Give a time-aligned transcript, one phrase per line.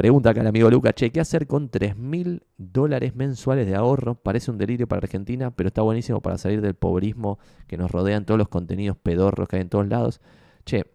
[0.00, 4.14] Pregunta acá el amigo Luca, che, ¿qué hacer con 3 mil dólares mensuales de ahorro?
[4.14, 8.24] Parece un delirio para Argentina, pero está buenísimo para salir del pobrismo que nos rodean
[8.24, 10.22] todos los contenidos pedorros que hay en todos lados.
[10.64, 10.86] Che,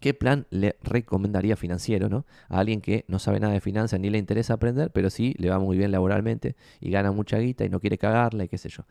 [0.00, 2.26] ¿qué plan le recomendaría financiero, no?
[2.48, 5.50] A alguien que no sabe nada de finanzas ni le interesa aprender, pero sí le
[5.50, 8.68] va muy bien laboralmente y gana mucha guita y no quiere cagarla y qué sé
[8.68, 8.82] yo.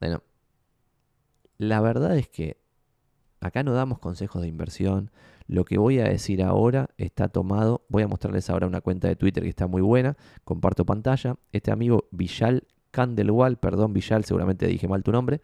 [0.00, 0.24] Bueno,
[1.58, 2.56] la verdad es que
[3.38, 5.12] acá no damos consejos de inversión.
[5.50, 7.84] Lo que voy a decir ahora está tomado.
[7.88, 10.16] Voy a mostrarles ahora una cuenta de Twitter que está muy buena.
[10.44, 11.34] Comparto pantalla.
[11.50, 15.40] Este amigo Villal Candelwall, perdón Villal, seguramente dije mal tu nombre.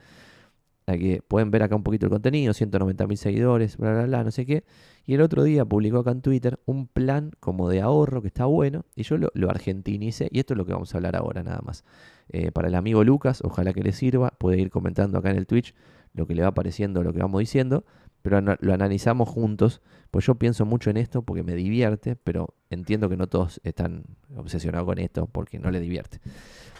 [0.86, 4.30] que pueden ver acá un poquito el contenido, 190 mil seguidores, bla, bla, bla, no
[4.30, 4.62] sé qué.
[5.06, 8.44] Y el otro día publicó acá en Twitter un plan como de ahorro que está
[8.44, 8.84] bueno.
[8.94, 10.28] Y yo lo, lo argentinicé.
[10.30, 11.82] Y esto es lo que vamos a hablar ahora nada más.
[12.28, 14.30] Eh, para el amigo Lucas, ojalá que le sirva.
[14.38, 15.74] Puede ir comentando acá en el Twitch
[16.16, 17.84] lo que le va pareciendo, lo que vamos diciendo,
[18.26, 19.80] pero lo analizamos juntos,
[20.10, 24.02] pues yo pienso mucho en esto porque me divierte, pero entiendo que no todos están
[24.34, 26.18] obsesionados con esto porque no le divierte.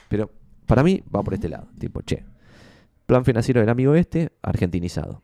[0.08, 0.32] Pero
[0.66, 2.24] para mí va por este lado, tipo, che,
[3.06, 5.22] plan financiero del amigo este, argentinizado.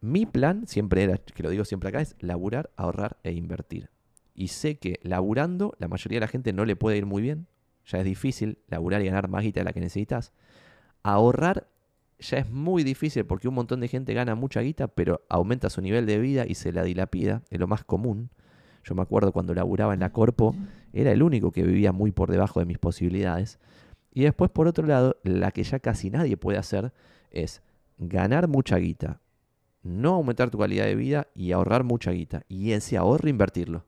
[0.00, 3.90] Mi plan siempre era, que lo digo siempre acá, es laburar, ahorrar e invertir.
[4.36, 7.48] Y sé que laburando la mayoría de la gente no le puede ir muy bien,
[7.84, 10.32] ya es difícil laburar y ganar más guita de la que necesitas.
[11.02, 11.66] Ahorrar
[12.22, 15.82] ya es muy difícil porque un montón de gente gana mucha guita, pero aumenta su
[15.82, 18.30] nivel de vida y se la dilapida, es lo más común.
[18.84, 20.56] Yo me acuerdo cuando laburaba en la Corpo,
[20.92, 23.58] era el único que vivía muy por debajo de mis posibilidades.
[24.12, 26.92] Y después, por otro lado, la que ya casi nadie puede hacer
[27.30, 27.62] es
[27.98, 29.20] ganar mucha guita,
[29.82, 32.44] no aumentar tu calidad de vida y ahorrar mucha guita.
[32.48, 33.86] Y ese ahorro invertirlo.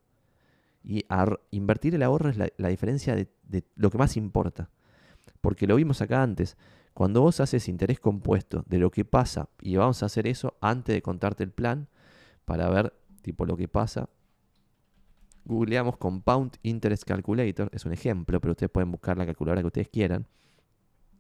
[0.83, 1.07] Y
[1.51, 4.71] invertir el ahorro es la, diferencia de, de lo que más importa.
[5.41, 6.57] Porque lo vimos acá antes.
[6.95, 10.95] Cuando vos haces interés compuesto de lo que pasa, y vamos a hacer eso antes
[10.95, 11.89] de contarte el plan,
[12.45, 14.09] para ver tipo lo que pasa,
[15.45, 19.89] googleamos Compound Interest Calculator, es un ejemplo, pero ustedes pueden buscar la calculadora que ustedes
[19.89, 20.27] quieran.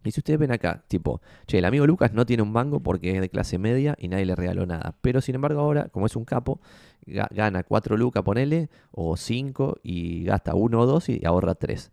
[0.05, 3.13] Y si ustedes ven acá, tipo, che, el amigo Lucas no tiene un mango porque
[3.13, 4.97] es de clase media y nadie le regaló nada.
[5.01, 6.61] Pero sin embargo ahora, como es un capo,
[7.07, 11.91] gana 4 lucas, ponele, o 5 y gasta 1 o 2 y ahorra 3.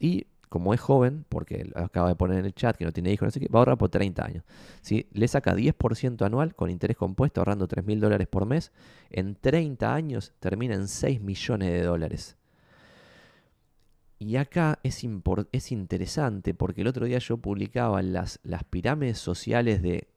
[0.00, 3.24] Y como es joven, porque acaba de poner en el chat que no tiene hijos,
[3.24, 4.44] no sé qué, va a ahorrar por 30 años.
[4.82, 5.08] ¿sí?
[5.14, 8.70] Le saca 10% anual con interés compuesto, ahorrando 3 mil dólares por mes.
[9.08, 12.36] En 30 años termina en 6 millones de dólares.
[14.18, 15.02] Y acá es,
[15.52, 20.08] es interesante porque el otro día yo publicaba las, las pirámides sociales de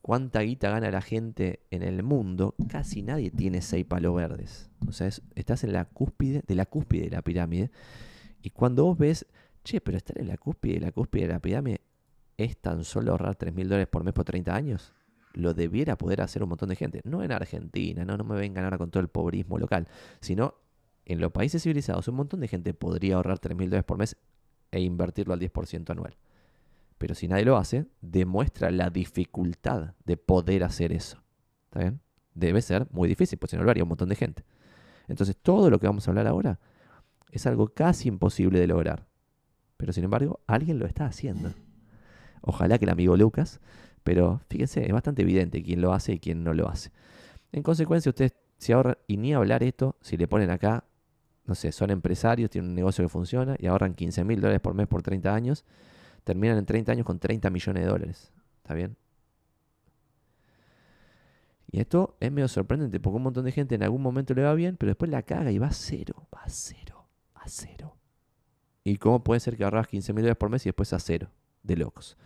[0.00, 2.54] cuánta guita gana la gente en el mundo.
[2.70, 4.70] Casi nadie tiene 6 palos verdes.
[4.88, 7.70] O sea, estás en la cúspide de la cúspide de la pirámide.
[8.40, 9.26] Y cuando vos ves
[9.64, 11.80] Che, pero estar en la cúspide, la cúspide de la pirámide
[12.36, 14.92] es tan solo ahorrar 3 mil dólares por mes por 30 años.
[15.34, 17.00] Lo debiera poder hacer un montón de gente.
[17.04, 19.88] No en Argentina, no, no me vengan ahora con todo el pobrismo local,
[20.20, 20.54] sino
[21.04, 24.16] en los países civilizados un montón de gente podría ahorrar 3 mil dólares por mes
[24.70, 26.16] e invertirlo al 10% anual.
[26.98, 31.22] Pero si nadie lo hace, demuestra la dificultad de poder hacer eso.
[31.64, 32.00] ¿Está bien?
[32.34, 34.44] Debe ser muy difícil, pues si no lo haría un montón de gente.
[35.08, 36.60] Entonces todo lo que vamos a hablar ahora
[37.30, 39.06] es algo casi imposible de lograr.
[39.82, 41.52] Pero sin embargo, alguien lo está haciendo.
[42.40, 43.58] Ojalá que el amigo Lucas,
[44.04, 46.92] pero fíjense, es bastante evidente quién lo hace y quién no lo hace.
[47.50, 50.84] En consecuencia, ustedes se ahorran, y ni hablar esto, si le ponen acá,
[51.46, 54.74] no sé, son empresarios, tienen un negocio que funciona y ahorran 15 mil dólares por
[54.74, 55.64] mes por 30 años,
[56.22, 58.32] terminan en 30 años con 30 millones de dólares.
[58.58, 58.96] ¿Está bien?
[61.72, 64.54] Y esto es medio sorprendente porque un montón de gente en algún momento le va
[64.54, 67.96] bien, pero después la caga y va a cero, va a cero, a cero.
[68.84, 71.28] ¿Y cómo puede ser que ahorras 15 mil dólares por mes y después a cero?
[71.62, 72.16] De locos.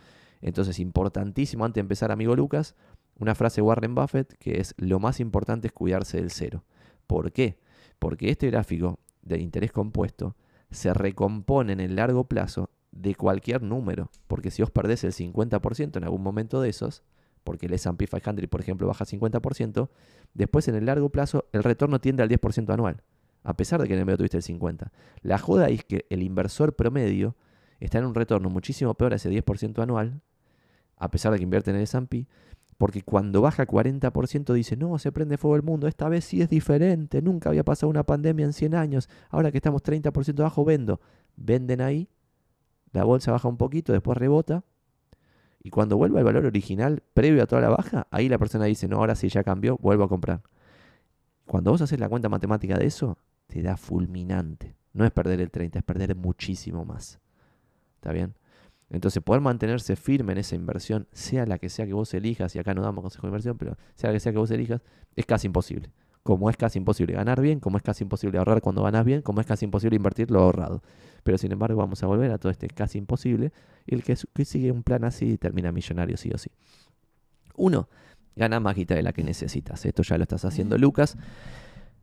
[0.41, 2.75] Entonces, importantísimo antes de empezar, amigo Lucas,
[3.19, 6.63] una frase de Warren Buffett que es lo más importante es cuidarse del cero.
[7.05, 7.59] ¿Por qué?
[7.99, 10.35] Porque este gráfico de interés compuesto
[10.71, 14.11] se recompone en el largo plazo de cualquier número.
[14.27, 17.03] Porque si os perdés el 50% en algún momento de esos,
[17.43, 19.89] porque el S&P 500, por ejemplo, baja 50%,
[20.33, 23.03] después en el largo plazo el retorno tiende al 10% anual
[23.47, 24.91] a pesar de que en el medio tuviste el 50.
[25.21, 27.37] La joda es que el inversor promedio
[27.79, 30.19] está en un retorno muchísimo peor a ese 10% anual,
[30.97, 32.27] a pesar de que invierte en el S&P,
[32.77, 36.49] porque cuando baja 40% dice, no, se prende fuego el mundo, esta vez sí es
[36.49, 40.99] diferente, nunca había pasado una pandemia en 100 años, ahora que estamos 30% abajo vendo.
[41.37, 42.09] Venden ahí,
[42.91, 44.65] la bolsa baja un poquito, después rebota,
[45.63, 48.89] y cuando vuelve al valor original, previo a toda la baja, ahí la persona dice,
[48.89, 50.41] no, ahora sí ya cambió, vuelvo a comprar.
[51.45, 54.75] Cuando vos haces la cuenta matemática de eso, te da fulminante.
[54.93, 57.19] No es perder el 30, es perder muchísimo más.
[57.95, 58.35] ¿Está bien?
[58.89, 62.59] Entonces, poder mantenerse firme en esa inversión, sea la que sea que vos elijas, y
[62.59, 64.81] acá no damos consejo de inversión, pero sea la que sea que vos elijas,
[65.15, 65.91] es casi imposible.
[66.23, 69.39] como es casi imposible ganar bien, como es casi imposible ahorrar cuando ganas bien, como
[69.39, 70.83] es casi imposible invertir lo ahorrado.
[71.23, 73.53] Pero sin embargo vamos a volver a todo este casi imposible
[73.85, 76.51] y el que, sigue un plan así termina millonario sí o sí.
[77.55, 77.87] Uno,
[78.35, 79.85] gana más guita de la que necesitas.
[79.85, 81.17] Esto ya lo estás haciendo Lucas.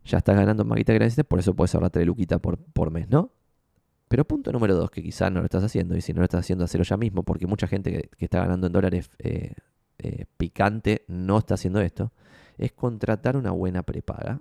[0.04, 2.90] Ya estás ganando más guita que necesitas, por eso puedes ahorrarte de Luquita por, por
[2.90, 3.30] mes, ¿no?
[4.08, 6.40] Pero punto número dos, que quizás no lo estás haciendo, y si no lo estás
[6.40, 9.54] haciendo, hacerlo ya mismo, porque mucha gente que, está ganando en dólares eh,
[9.98, 12.12] eh, picante no está haciendo esto
[12.58, 14.40] es contratar una buena prepaga.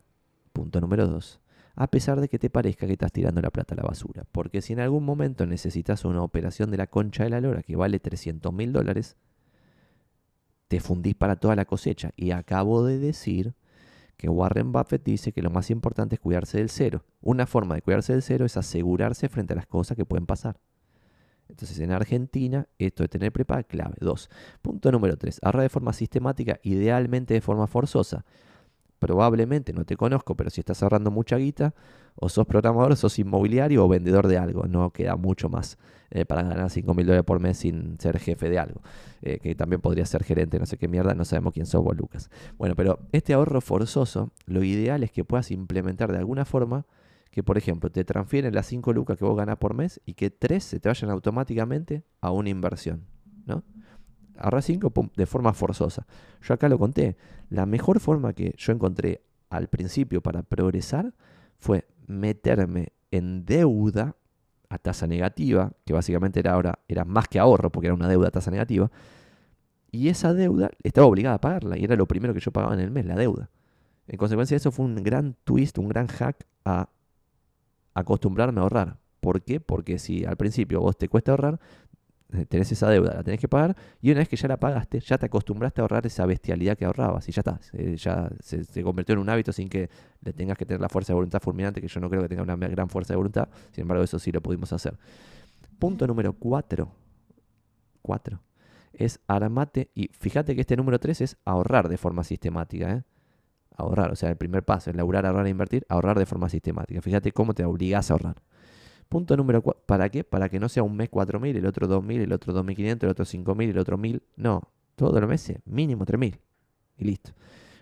[0.51, 1.39] Punto número dos.
[1.75, 4.25] A pesar de que te parezca que estás tirando la plata a la basura.
[4.31, 7.75] Porque si en algún momento necesitas una operación de la concha de la lora que
[7.75, 9.17] vale 300 mil dólares,
[10.67, 12.11] te fundís para toda la cosecha.
[12.15, 13.55] Y acabo de decir
[14.23, 17.03] que Warren Buffett dice que lo más importante es cuidarse del cero.
[17.19, 20.61] Una forma de cuidarse del cero es asegurarse frente a las cosas que pueden pasar.
[21.49, 23.95] Entonces, en Argentina, esto de tener prepaga clave.
[23.99, 24.29] Dos.
[24.61, 25.41] Punto número tres.
[25.43, 28.23] Ahorra de forma sistemática, idealmente de forma forzosa.
[28.97, 31.73] Probablemente, no te conozco, pero si estás ahorrando mucha guita,
[32.15, 34.65] o sos programador, sos inmobiliario o vendedor de algo.
[34.67, 35.77] No queda mucho más
[36.11, 38.81] eh, para ganar 5 mil dólares por mes sin ser jefe de algo.
[39.21, 41.97] Eh, que también podría ser gerente, no sé qué mierda, no sabemos quién sos vos,
[41.97, 42.29] Lucas.
[42.57, 46.85] Bueno, pero este ahorro forzoso, lo ideal es que puedas implementar de alguna forma
[47.31, 50.29] que, por ejemplo, te transfieren las 5 lucas que vos ganás por mes y que
[50.29, 53.07] 3 se te vayan automáticamente a una inversión.
[53.47, 53.63] ¿no?
[54.37, 56.05] Ahorra 5 de forma forzosa.
[56.41, 57.17] Yo acá lo conté.
[57.49, 61.13] La mejor forma que yo encontré al principio para progresar
[61.57, 64.15] fue meterme en deuda
[64.69, 68.29] a tasa negativa, que básicamente era ahora era más que ahorro porque era una deuda
[68.29, 68.91] a tasa negativa,
[69.91, 72.79] y esa deuda estaba obligada a pagarla y era lo primero que yo pagaba en
[72.79, 73.51] el mes, la deuda.
[74.07, 76.89] En consecuencia, eso fue un gran twist, un gran hack a
[77.93, 78.97] acostumbrarme a ahorrar.
[79.19, 79.59] ¿Por qué?
[79.59, 81.59] Porque si al principio vos te cuesta ahorrar,
[82.47, 85.17] tenés esa deuda, la tenés que pagar, y una vez que ya la pagaste, ya
[85.17, 87.59] te acostumbraste a ahorrar esa bestialidad que ahorrabas, y ya está,
[87.95, 89.89] ya se, convirtió en un hábito sin que
[90.21, 92.43] le tengas que tener la fuerza de voluntad fulminante, que yo no creo que tenga
[92.43, 94.97] una gran fuerza de voluntad, sin embargo eso sí lo pudimos hacer.
[95.79, 96.91] Punto número 4,
[98.01, 98.39] 4,
[98.93, 103.03] es armate, y fíjate que este número 3 es ahorrar de forma sistemática, ¿eh?
[103.77, 104.11] ahorrar.
[104.11, 107.01] O sea, el primer paso es laburar, ahorrar e invertir, ahorrar de forma sistemática.
[107.01, 108.35] Fíjate cómo te obligas a ahorrar.
[109.09, 109.83] Punto número 4.
[109.85, 110.23] ¿Para qué?
[110.23, 113.25] Para que no sea un mes 4.000, el otro 2.000, el otro 2.500, el otro
[113.25, 114.21] 5.000, el otro 1.000.
[114.35, 114.61] No,
[114.95, 116.39] todos los meses mínimo 3.000.
[116.97, 117.31] Y listo.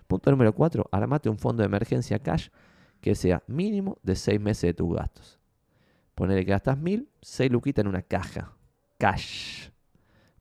[0.07, 0.89] Punto número 4.
[0.91, 2.49] Armate un fondo de emergencia cash
[2.99, 5.39] que sea mínimo de 6 meses de tus gastos.
[6.15, 8.53] Ponele que gastas 1.000, 6 luquitas en una caja.
[8.97, 9.69] Cash.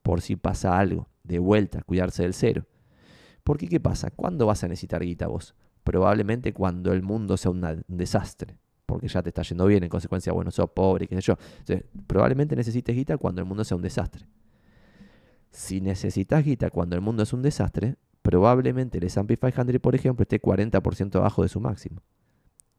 [0.03, 1.09] Por si pasa algo.
[1.23, 2.67] De vuelta, cuidarse del cero.
[3.45, 4.11] Porque, ¿qué pasa?
[4.11, 5.55] ¿Cuándo vas a necesitar guita vos?
[5.85, 8.59] Probablemente cuando el mundo sea un desastre.
[8.91, 11.37] Porque ya te está yendo bien, en consecuencia, bueno, sos pobre, qué sé yo.
[12.07, 14.27] probablemente necesites guita cuando el mundo sea un desastre.
[15.51, 20.23] Si necesitas guita cuando el mundo es un desastre, probablemente el S&P 500, por ejemplo,
[20.23, 22.03] esté 40% abajo de su máximo.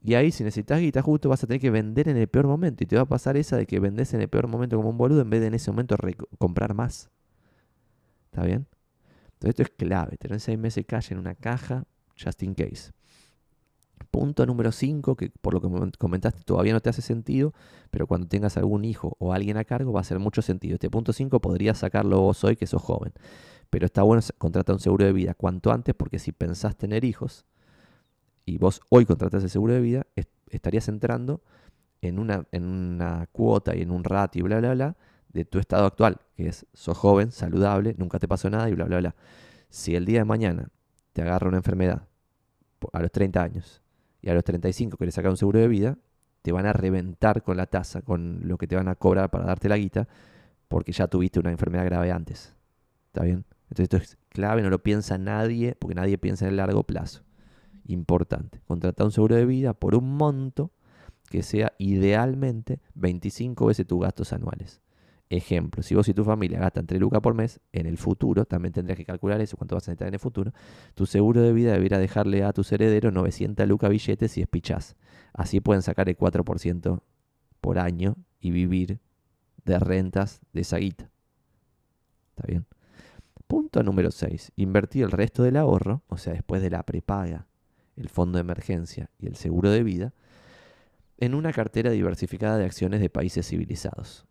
[0.03, 2.83] Y ahí, si necesitas guita justo, vas a tener que vender en el peor momento.
[2.83, 4.97] Y te va a pasar esa de que vendes en el peor momento como un
[4.97, 5.95] boludo en vez de en ese momento
[6.39, 7.09] comprar más.
[8.25, 8.67] ¿Está bien?
[9.33, 11.85] Entonces esto es clave, tener seis meses cash en una caja,
[12.21, 12.91] just in case.
[14.11, 17.53] Punto número 5, que por lo que comentaste todavía no te hace sentido,
[17.91, 20.73] pero cuando tengas algún hijo o alguien a cargo va a hacer mucho sentido.
[20.73, 23.13] Este punto 5 podrías sacarlo vos hoy que sos joven,
[23.69, 27.45] pero está bueno contratar un seguro de vida cuanto antes porque si pensás tener hijos
[28.45, 30.05] y vos hoy contratas el seguro de vida,
[30.49, 31.41] estarías entrando
[32.01, 34.97] en una, en una cuota y en un ratio y bla, bla, bla,
[35.29, 38.85] de tu estado actual, que es, sos joven, saludable, nunca te pasó nada y bla,
[38.85, 39.15] bla, bla.
[39.69, 40.67] Si el día de mañana
[41.13, 42.07] te agarra una enfermedad
[42.91, 43.81] a los 30 años
[44.21, 45.97] y a los 35 quieres sacar un seguro de vida,
[46.41, 49.45] te van a reventar con la tasa, con lo que te van a cobrar para
[49.45, 50.07] darte la guita,
[50.67, 52.55] porque ya tuviste una enfermedad grave antes.
[53.07, 53.45] ¿Está bien?
[53.63, 57.23] Entonces esto es clave, no lo piensa nadie, porque nadie piensa en el largo plazo.
[57.85, 58.61] Importante.
[58.67, 60.71] Contratar un seguro de vida por un monto
[61.29, 64.81] que sea idealmente 25 veces tus gastos anuales.
[65.33, 68.73] Ejemplo, si vos y tu familia gastan 3 lucas por mes, en el futuro, también
[68.73, 70.51] tendrías que calcular eso, cuánto vas a necesitar en el futuro,
[70.93, 74.97] tu seguro de vida debería dejarle a tus herederos 900 lucas billetes si es pichás.
[75.31, 77.01] Así pueden sacar el 4%
[77.61, 78.99] por año y vivir
[79.63, 81.09] de rentas de esa guita.
[82.31, 82.65] ¿Está bien?
[83.47, 84.51] Punto número 6.
[84.57, 87.47] Invertir el resto del ahorro, o sea, después de la prepaga,
[87.95, 90.13] el fondo de emergencia y el seguro de vida,
[91.19, 94.27] en una cartera diversificada de acciones de países civilizados.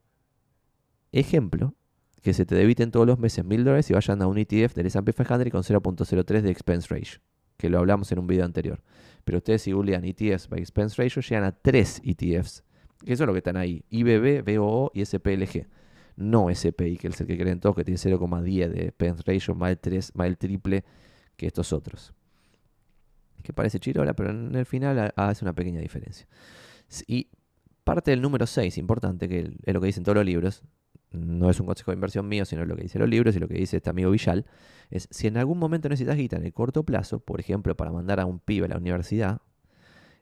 [1.12, 1.74] Ejemplo,
[2.22, 4.86] que se te debiten todos los meses mil dólares y vayan a un ETF del
[4.86, 7.20] S&P 500 con 0.03 de expense ratio,
[7.56, 8.82] que lo hablamos en un video anterior.
[9.24, 12.64] Pero ustedes si googlean ETFs by expense ratio llegan a tres ETFs,
[13.04, 15.66] que eso es lo que están ahí, IBB, BOO y SPLG.
[16.16, 19.70] No SPI, que es el que creen todos, que tiene 0,10 de expense ratio, más
[19.70, 20.84] el, 3, más el triple
[21.36, 22.12] que estos otros.
[23.42, 26.26] que parece chirola, pero en el final hace una pequeña diferencia.
[27.06, 27.28] Y
[27.84, 30.62] parte del número 6, importante, que es lo que dicen todos los libros,
[31.12, 33.48] no es un consejo de inversión mío, sino lo que dicen los libros y lo
[33.48, 34.46] que dice este amigo Villal,
[34.90, 38.20] es si en algún momento necesitas guita en el corto plazo, por ejemplo, para mandar
[38.20, 39.40] a un pibe a la universidad,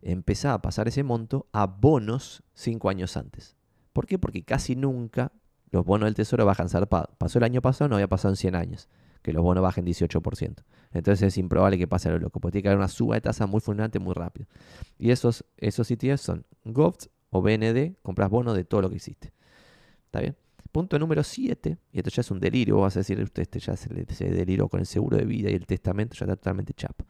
[0.03, 3.57] empezá a pasar ese monto a bonos 5 años antes.
[3.93, 4.19] ¿Por qué?
[4.19, 5.33] Porque casi nunca
[5.71, 7.11] los bonos del tesoro bajan zarpado.
[7.19, 8.89] Pasó el año pasado, no había pasado en 100 años,
[9.23, 10.65] que los bonos bajen 18%.
[10.93, 13.47] Entonces es improbable que pase lo loco, porque tiene que haber una suba de tasa
[13.47, 14.47] muy fulminante muy rápido.
[14.99, 15.89] Y esos, esos
[16.21, 19.33] son GOVs o BND, compras bonos de todo lo que hiciste.
[20.07, 20.37] ¿Está bien?
[20.79, 23.75] Punto número 7, y esto ya es un delirio, vas a decir, usted este ya
[23.75, 23.93] se,
[24.31, 27.05] deliró con el seguro de vida y el testamento, ya está totalmente chapo.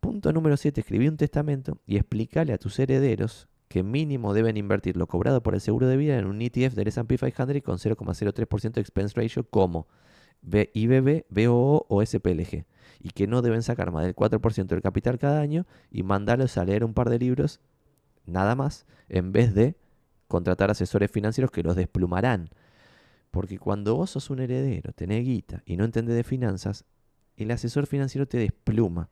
[0.00, 4.96] Punto número 7, escribí un testamento y explícale a tus herederos que mínimo deben invertir
[4.96, 8.72] lo cobrado por el seguro de vida en un ETF del S&P 500 con 0,03%
[8.72, 9.86] de expense ratio como
[10.42, 12.64] IBB, BOO o SPLG
[13.00, 16.64] y que no deben sacar más del 4% del capital cada año y mandarlos a
[16.64, 17.60] leer un par de libros
[18.24, 19.76] nada más en vez de
[20.26, 22.48] contratar asesores financieros que los desplumarán
[23.30, 26.84] porque cuando vos sos un heredero, tenés guita y no entendés de finanzas,
[27.36, 29.10] el asesor financiero te despluma.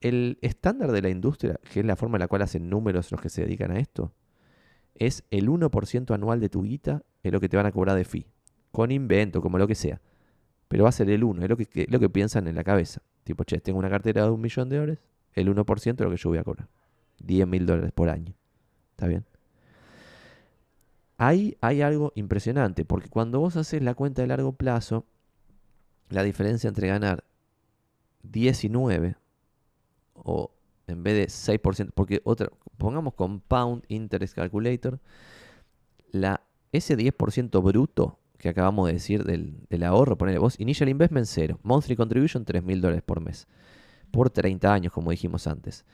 [0.00, 3.20] El estándar de la industria, que es la forma en la cual hacen números los
[3.20, 4.12] que se dedican a esto,
[4.94, 8.04] es el 1% anual de tu guita, es lo que te van a cobrar de
[8.04, 8.26] fee.
[8.70, 10.00] Con invento, como lo que sea.
[10.68, 13.02] Pero va a ser el 1, es lo que, lo que piensan en la cabeza.
[13.24, 14.98] Tipo, che, tengo una cartera de un millón de dólares,
[15.32, 16.68] el 1% es lo que yo voy a cobrar.
[17.18, 18.34] 10 mil dólares por año.
[18.92, 19.24] ¿Está bien?
[21.22, 25.04] Ahí hay algo impresionante, porque cuando vos haces la cuenta de largo plazo,
[26.08, 27.24] la diferencia entre ganar
[28.22, 29.16] 19
[30.14, 30.50] o
[30.86, 32.48] en vez de 6%, porque otra,
[32.78, 34.98] pongamos Compound Interest Calculator,
[36.10, 36.40] la,
[36.72, 41.96] ese 10% bruto que acabamos de decir del, ahorro, ponele vos, Initial Investment 0, Monthly
[41.96, 43.46] Contribution 3 mil dólares por mes,
[44.10, 45.84] por 30 años, como dijimos antes.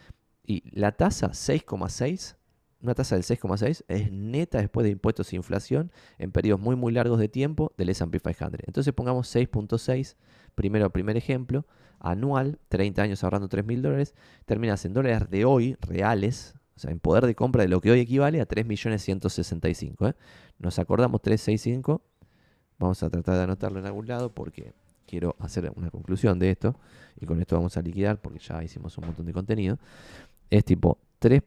[0.47, 2.37] Y la tasa 6,6
[2.83, 6.93] una tasa del 6,6 es neta después de impuestos e inflación en periodos muy muy
[6.93, 8.61] largos de tiempo del S&P 500.
[8.67, 10.17] Entonces pongamos 6.6,
[10.55, 11.67] primero primer ejemplo,
[12.01, 14.15] anual, 30 años ahorrando 3 mil dólares,
[14.45, 17.91] terminas en dólares de hoy, reales, o sea, en poder de compra de lo que
[17.91, 20.11] hoy equivale a 3.165.
[20.11, 20.15] ¿eh?
[20.59, 22.03] Nos acordamos 365,
[22.79, 24.75] vamos a tratar de anotarlo en algún lado porque
[25.07, 26.79] quiero hacer una conclusión de esto
[27.19, 29.79] y con esto vamos a liquidar porque ya hicimos un montón de contenido.
[30.51, 31.43] Es tipo 3.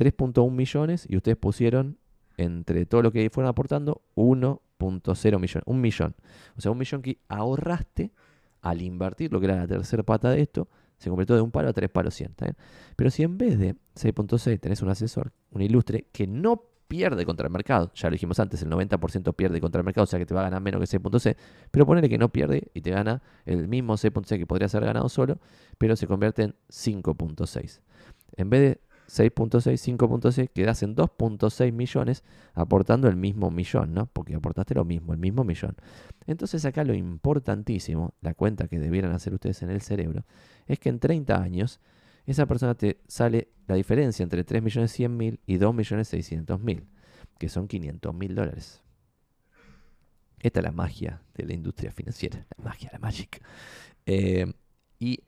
[0.00, 1.98] 3.1 millones y ustedes pusieron
[2.38, 6.14] entre todo lo que fueron aportando 1.0 millones, un millón.
[6.56, 8.12] O sea, un millón que ahorraste
[8.62, 11.68] al invertir, lo que era la tercera pata de esto, se convirtió de un palo
[11.68, 12.34] a tres palos 100.
[12.96, 17.46] Pero si en vez de 6.6 tenés un asesor, un ilustre, que no pierde contra
[17.46, 20.26] el mercado, ya lo dijimos antes, el 90% pierde contra el mercado, o sea que
[20.26, 21.36] te va a ganar menos que 6.6,
[21.70, 25.08] pero ponele que no pierde y te gana el mismo 6.6 que podría ser ganado
[25.08, 25.38] solo,
[25.78, 27.80] pero se convierte en 5.6.
[28.36, 32.22] En vez de 6.6, 5.6, quedas en 2.6 millones
[32.54, 34.06] aportando el mismo millón, ¿no?
[34.06, 35.74] Porque aportaste lo mismo, el mismo millón.
[36.26, 40.24] Entonces acá lo importantísimo, la cuenta que debieran hacer ustedes en el cerebro,
[40.66, 41.80] es que en 30 años
[42.24, 46.60] esa persona te sale la diferencia entre 3 millones 100 mil y 2 millones 600
[46.60, 46.86] mil,
[47.38, 48.80] que son 500 mil dólares.
[50.38, 53.42] Esta es la magia de la industria financiera, la magia, la magic.
[54.06, 54.52] Eh,
[55.00, 55.24] y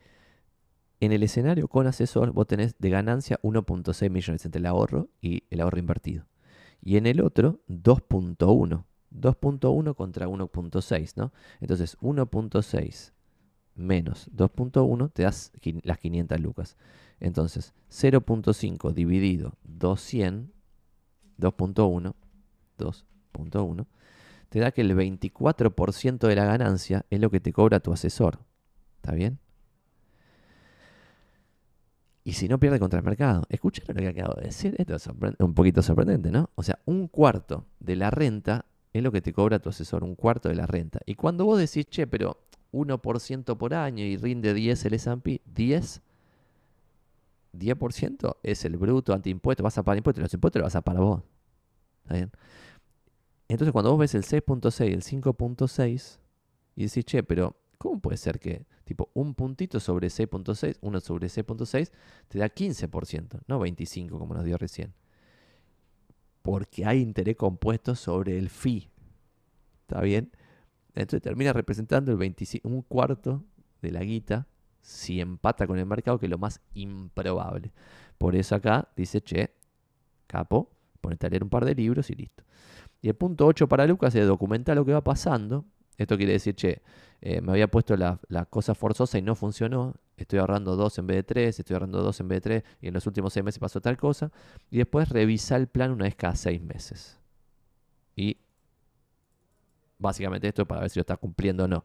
[1.02, 5.42] en el escenario con asesor vos tenés de ganancia 1.6 millones entre el ahorro y
[5.50, 6.26] el ahorro invertido.
[6.80, 8.84] Y en el otro 2.1.
[9.10, 11.32] 2.1 contra 1.6, ¿no?
[11.60, 13.12] Entonces 1.6
[13.74, 16.76] menos 2.1 te das las 500 lucas.
[17.18, 20.54] Entonces 0.5 dividido 200,
[21.38, 22.14] 2.1,
[22.78, 23.86] 2.1,
[24.50, 28.38] te da que el 24% de la ganancia es lo que te cobra tu asesor.
[28.96, 29.40] ¿Está bien?
[32.24, 33.44] Y si no pierde contra el mercado.
[33.48, 34.74] ¿Escucharon lo que acabo de decir?
[34.78, 36.50] Esto es un poquito sorprendente, ¿no?
[36.54, 40.14] O sea, un cuarto de la renta es lo que te cobra tu asesor, un
[40.14, 41.00] cuarto de la renta.
[41.06, 42.38] Y cuando vos decís, che, pero
[42.72, 46.02] 1% por año y rinde 10 el S&P, 10,
[47.58, 51.02] 10% es el bruto antiimpuesto, vas a pagar impuestos, los impuestos los vas a pagar
[51.02, 51.22] vos.
[52.02, 52.30] ¿Está bien?
[53.48, 56.18] Entonces cuando vos ves el 6.6, el 5.6,
[56.76, 61.28] y decís, che, pero ¿cómo puede ser que Tipo, un puntito sobre C.6, uno sobre
[61.28, 61.90] C.6,
[62.28, 64.92] te da 15%, no 25% como nos dio recién.
[66.42, 68.90] Porque hay interés compuesto sobre el fee.
[69.82, 70.32] ¿Está bien?
[70.94, 73.44] Entonces termina representando el 25, un cuarto
[73.80, 74.46] de la guita
[74.80, 77.72] si empata con el mercado, que es lo más improbable.
[78.18, 79.54] Por eso acá dice, che,
[80.26, 80.70] capo,
[81.00, 82.42] ponete a leer un par de libros y listo.
[83.00, 85.64] Y el punto 8 para Lucas es documentar lo que va pasando
[85.96, 86.82] esto quiere decir, che,
[87.20, 88.18] eh, me había puesto la,
[88.50, 89.94] cosa forzosa y no funcionó.
[90.16, 92.88] estoy ahorrando 2 en vez de 3, estoy ahorrando 2 en vez de 3, y
[92.88, 94.30] en los últimos 6 meses pasó tal cosa.
[94.70, 97.18] Y después revisa el plan una vez cada 6 meses.
[98.16, 98.36] Y
[99.98, 101.84] básicamente esto es para ver si lo estás cumpliendo o no.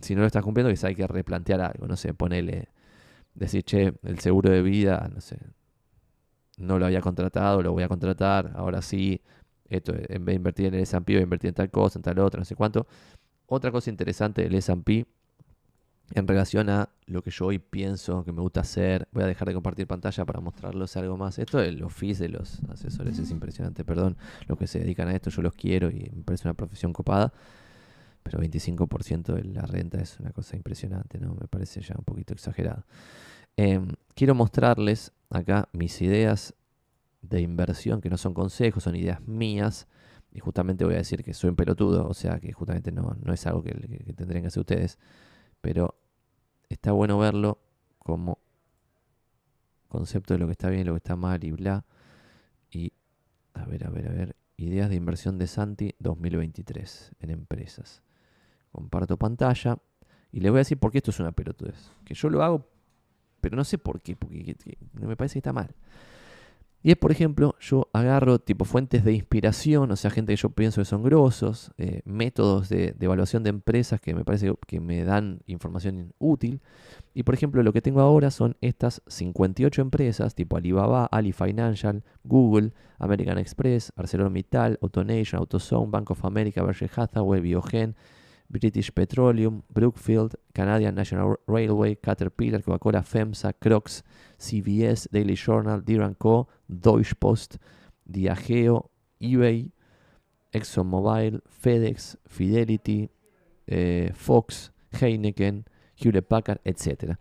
[0.00, 2.68] Si no lo estás cumpliendo, quizás hay que replantear algo, no sé, ponele,
[3.34, 5.38] decir, che, el seguro de vida, no sé,
[6.56, 9.22] no lo había contratado, lo voy a contratar, ahora sí,
[9.74, 12.02] esto, en vez de invertir en el S&P, voy a invertir en tal cosa, en
[12.02, 12.86] tal otra, no sé cuánto.
[13.46, 15.06] Otra cosa interesante del S&P
[16.14, 19.48] en relación a lo que yo hoy pienso que me gusta hacer, voy a dejar
[19.48, 21.38] de compartir pantalla para mostrarles algo más.
[21.38, 25.30] Esto del fees de los asesores es impresionante, perdón, los que se dedican a esto,
[25.30, 27.32] yo los quiero y me parece una profesión copada,
[28.22, 31.34] pero 25% de la renta es una cosa impresionante, ¿no?
[31.34, 32.84] Me parece ya un poquito exagerado.
[33.56, 36.54] Em, quiero mostrarles acá mis ideas
[37.22, 39.88] de inversión, que no son consejos, son ideas mías.
[40.32, 43.32] Y justamente voy a decir que soy un pelotudo, o sea que justamente no, no
[43.32, 44.98] es algo que, que tendrían que hacer ustedes.
[45.60, 45.98] Pero
[46.68, 47.58] está bueno verlo
[47.98, 48.38] como
[49.88, 51.84] concepto de lo que está bien lo que está mal y bla.
[52.70, 52.92] Y
[53.54, 54.36] a ver, a ver, a ver.
[54.56, 58.02] Ideas de inversión de Santi 2023 en empresas.
[58.70, 59.78] Comparto pantalla
[60.30, 61.90] y les voy a decir por qué esto es una pelotudez.
[62.04, 62.66] Que yo lo hago,
[63.40, 64.56] pero no sé por qué, porque
[64.94, 65.74] me parece que está mal.
[66.84, 70.50] Y es, por ejemplo, yo agarro tipo fuentes de inspiración, o sea, gente que yo
[70.50, 75.04] pienso que son grosos, eh, métodos de, evaluación de empresas que me parece que me
[75.04, 76.60] dan información útil.
[77.14, 82.02] Y, por ejemplo, lo que tengo ahora son estas 58 empresas, tipo Alibaba, Ali Financial,
[82.24, 87.94] Google, American Express, ArcelorMittal, AutoNation, AutoZone, Bank of America, Berkshire Hathaway, Biogen,
[88.52, 94.04] British Petroleum, Brookfield, Canadian National Railway, Caterpillar, Coca-Cola, FEMSA, Crocs,
[94.36, 97.56] CBS, Daily Journal, Deere Co., Deutsche Post,
[98.04, 99.72] Diageo, eBay,
[100.52, 103.08] ExxonMobil, FedEx, Fidelity,
[103.66, 105.64] eh, Fox, Heineken,
[105.96, 107.16] Hewlett Packard, etc.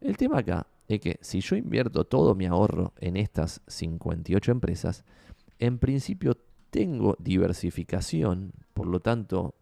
[0.00, 5.04] El tema acá es que si yo invierto todo mi ahorro en estas 58 empresas,
[5.58, 6.38] en principio
[6.70, 9.54] tengo diversificación, por lo tanto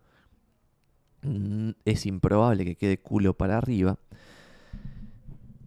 [1.85, 3.99] es improbable que quede culo para arriba.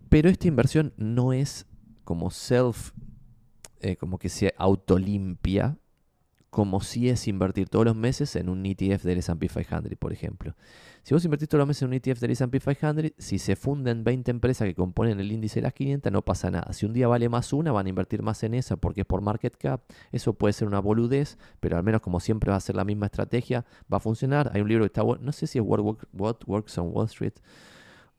[0.10, 1.68] Pero esta inversión no es
[2.04, 2.92] como self,
[3.82, 5.78] eh, como que se autolimpia,
[6.50, 10.56] como si es invertir todos los meses en un ETF del S&P 500, por ejemplo.
[11.04, 14.04] Si vos invertís todos los meses en un ETF del S&P 500, si se funden
[14.04, 16.74] 20 empresas que componen el índice de las 500, no pasa nada.
[16.74, 19.22] Si un día vale más una, van a invertir más en esa porque es por
[19.22, 19.82] market cap.
[20.12, 23.06] Eso puede ser una boludez, pero al menos como siempre va a ser la misma
[23.06, 24.52] estrategia, va a funcionar.
[24.54, 25.82] Hay un libro que está, no sé si es What
[26.48, 27.34] Works on Wall Street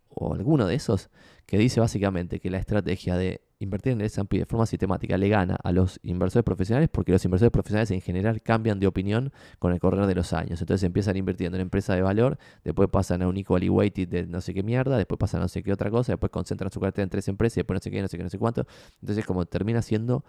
[0.08, 1.10] o alguno de esos,
[1.46, 5.28] que dice básicamente que la estrategia de invertir en el S&P de forma sistemática le
[5.28, 9.72] gana a los inversores profesionales porque los inversores profesionales en general cambian de opinión con
[9.72, 10.60] el correr de los años.
[10.60, 14.40] Entonces empiezan invirtiendo en empresas de valor, después pasan a un equally weighted de no
[14.40, 17.04] sé qué mierda, después pasan a no sé qué otra cosa, después concentran su cartera
[17.04, 18.66] en tres empresas y después no sé qué, no sé qué, no sé cuánto.
[19.02, 20.24] Entonces como termina siendo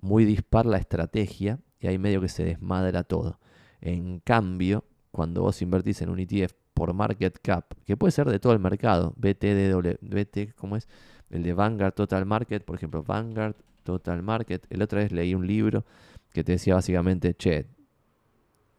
[0.00, 3.40] muy dispar la estrategia y ahí medio que se desmadra todo.
[3.80, 8.38] En cambio, cuando vos invertís en un ETF por market cap, que puede ser de
[8.38, 10.88] todo el mercado, BTDW, BT, ¿cómo es?
[11.30, 14.66] El de Vanguard Total Market, por ejemplo, Vanguard Total Market.
[14.70, 15.84] El otra vez leí un libro
[16.32, 17.66] que te decía básicamente, che,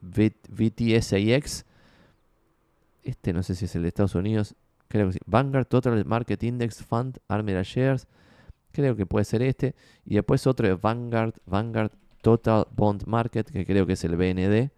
[0.02, 1.66] VTSAX,
[3.04, 4.56] este no sé si es el de Estados Unidos,
[4.88, 8.08] creo que sí, Vanguard Total Market Index Fund, Armera Shares,
[8.72, 13.66] creo que puede ser este, y después otro de Vanguard, Vanguard Total Bond Market, que
[13.66, 14.72] creo que es el BND,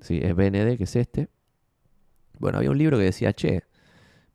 [0.00, 1.28] sí, es BND, que es este,
[2.38, 3.64] bueno, había un libro que decía, che,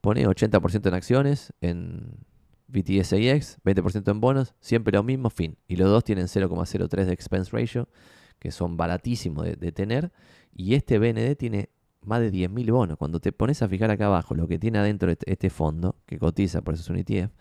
[0.06, 2.20] pone 80% en acciones, en
[2.68, 5.58] BTSAX, 20% en bonos, siempre lo mismo, fin.
[5.68, 7.90] Y los dos tienen 0,03 de expense ratio,
[8.38, 10.12] que son baratísimos de, tener.
[10.54, 11.70] Y este BND tiene
[12.04, 12.98] más de 10.000 bonos.
[13.00, 16.20] Cuando te pones a fijar acá abajo lo que tiene adentro este, este fondo, que
[16.20, 17.34] cotiza, por eso es un ETF,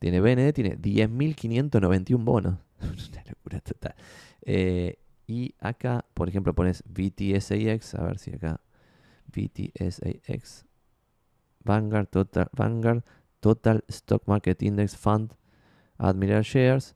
[0.00, 2.58] tiene BND, tiene 10.591 bonos.
[2.80, 3.94] Una locura total.
[4.42, 8.60] Eh, y acá, por ejemplo, pones BTSAX, a ver si acá
[9.32, 10.66] VTSAX,
[11.64, 13.02] Vanguard Total, Vanguard
[13.40, 15.32] Total Stock Market Index Fund,
[15.98, 16.94] Admiral Shares.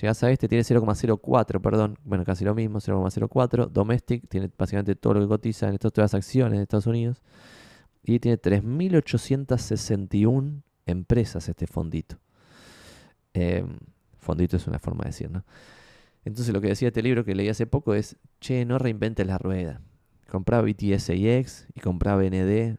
[0.00, 3.68] Llegas a este, tiene 0,04, perdón, bueno, casi lo mismo, 0,04.
[3.68, 7.20] Domestic tiene básicamente todo lo que cotiza en estas, todas las acciones de Estados Unidos.
[8.02, 12.16] Y tiene 3.861 empresas este fondito.
[13.34, 13.78] Em,
[14.18, 15.44] fondito es una forma de decir, ¿no?
[16.24, 19.38] Entonces lo que decía este libro que leí hace poco es, che, no reinventes la
[19.38, 19.80] rueda.
[20.28, 22.78] Comprá BTSIX y comprá BND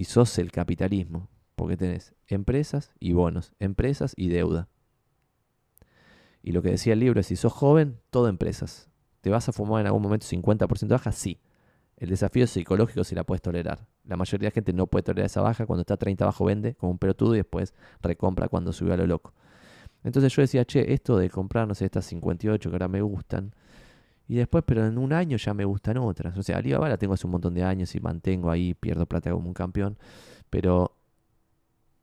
[0.00, 1.28] y sos el capitalismo.
[1.56, 4.66] Porque tenés empresas y bonos, empresas y deuda.
[6.42, 8.88] Y lo que decía el libro es, si sos joven, todo empresas.
[9.20, 11.12] ¿Te vas a fumar en algún momento 50% baja?
[11.12, 11.38] Sí.
[11.98, 13.86] El desafío es psicológico si la puedes tolerar.
[14.04, 15.66] La mayoría de la gente no puede tolerar esa baja.
[15.66, 19.06] Cuando está 30 abajo vende como un pelotudo y después recompra cuando subió a lo
[19.06, 19.34] loco.
[20.02, 23.54] Entonces yo decía, che, esto de comprar, no sé, estas 58 que ahora me gustan.
[24.30, 26.38] Y después, pero en un año ya me gustan otras.
[26.38, 29.32] O sea, Alibaba la tengo hace un montón de años y mantengo ahí, pierdo plata
[29.32, 29.98] como un campeón.
[30.50, 30.94] Pero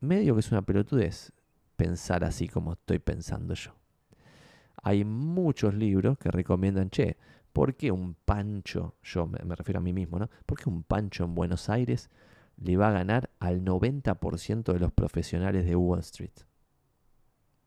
[0.01, 1.31] medio que es una pelotudez
[1.77, 3.71] pensar así como estoy pensando yo.
[4.83, 7.15] Hay muchos libros que recomiendan, che,
[7.53, 10.29] ¿por qué un pancho, yo me, me refiero a mí mismo, ¿no?
[10.45, 12.09] ¿Por qué un pancho en Buenos Aires
[12.57, 16.43] le va a ganar al 90% de los profesionales de Wall Street?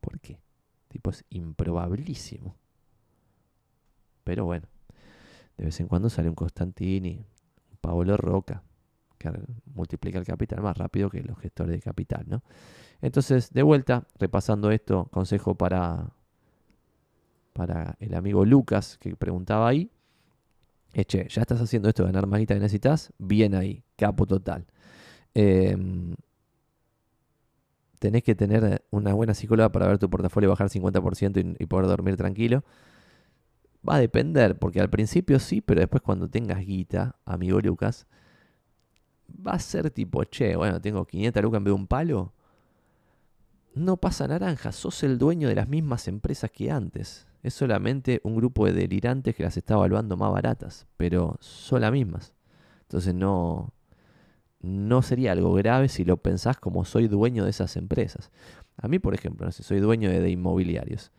[0.02, 0.38] ¿Por qué?
[0.88, 2.59] Tipo, es improbabilísimo.
[4.24, 4.66] Pero bueno,
[5.56, 8.62] de vez en cuando sale un Constantini, un Paolo Roca,
[9.18, 9.30] que
[9.74, 12.42] multiplica el capital más rápido que los gestores de capital, ¿no?
[13.02, 16.10] Entonces, de vuelta, repasando esto, consejo para,
[17.52, 19.90] para el amigo Lucas que preguntaba ahí.
[20.92, 24.66] Eche, ya estás haciendo esto ganar más guita que necesitas, bien ahí, capo total.
[25.34, 26.14] Em,
[27.98, 31.86] tenés que tener una buena psicóloga para ver tu portafolio bajar 50% y, y, poder
[31.86, 32.64] dormir tranquilo.
[33.88, 38.06] Va a depender, porque al principio sí, pero después cuando tengas guita, amigo Lucas,
[39.46, 42.32] va a ser tipo, che, bueno, tengo 500 lucas en vez de un palo.
[43.74, 47.26] No pasa naranja, sos el dueño de las mismas empresas que antes.
[47.42, 51.92] Es solamente un grupo de delirantes que las está evaluando más baratas, pero son las
[51.92, 52.34] mismas.
[52.82, 53.72] Entonces no,
[54.60, 58.30] no sería algo grave si lo pensás como soy dueño de esas empresas.
[58.76, 61.12] A mí, por ejemplo, no sé, soy dueño de, de inmobiliarios.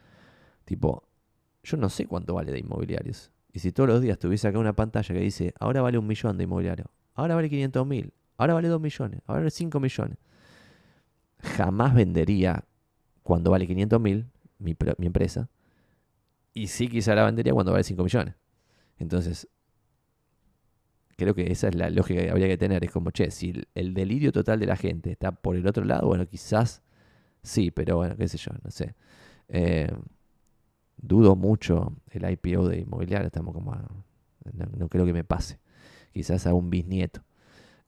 [0.65, 1.03] Tipo,
[1.63, 3.31] yo no sé cuánto vale de inmobiliarios.
[3.53, 6.37] Y si todos los días tuviese acá una pantalla que dice, ahora vale un millón
[6.37, 10.17] de inmobiliario, ahora vale 500 mil, ahora vale 2 millones, ahora vale 5 millones.
[11.39, 12.63] Jamás vendería
[13.23, 14.27] cuando vale 500 mil
[14.59, 15.49] mi, mi, empresa.
[16.53, 18.35] Y sí quizá la vendería cuando vale 5 millones.
[18.97, 19.47] Entonces,
[21.17, 22.83] creo que esa es la lógica que habría que tener.
[22.83, 26.07] Es como, che, si el, delirio total de la gente está por el otro lado,
[26.07, 26.83] bueno, quizás
[27.43, 28.95] sí, pero bueno, qué sé yo, no sé.
[29.49, 29.91] Eh,
[31.01, 35.59] dudo mucho el IPO de inmobiliario, estamos como, no, no creo que me pase.
[36.13, 37.23] Quizás a un bisnieto.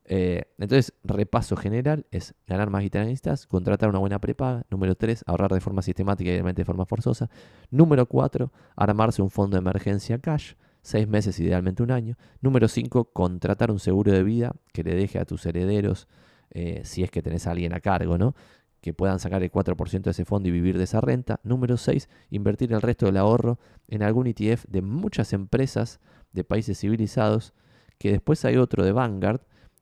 [0.05, 4.65] Eh, entonces, repaso general es ganar más guitarristas, contratar una buena prepaga.
[4.69, 7.29] Número 3, ahorrar de forma sistemática y de forma forzosa.
[7.71, 12.17] Número 4, armarse un fondo de emergencia cash, 6 meses, idealmente un año.
[12.41, 16.07] Número 5, contratar un seguro de vida que le deje a tus herederos,
[16.49, 18.35] eh, si es que tenés a alguien a cargo, ¿no?
[18.83, 21.39] Que puedan sacar el 4% de ese fondo y vivir de esa renta.
[21.43, 26.01] Número 6, invertir el resto del ahorro en algún ETF de muchas empresas
[26.33, 27.53] de países civilizados,
[27.97, 29.39] que después hay otro de Vanguard,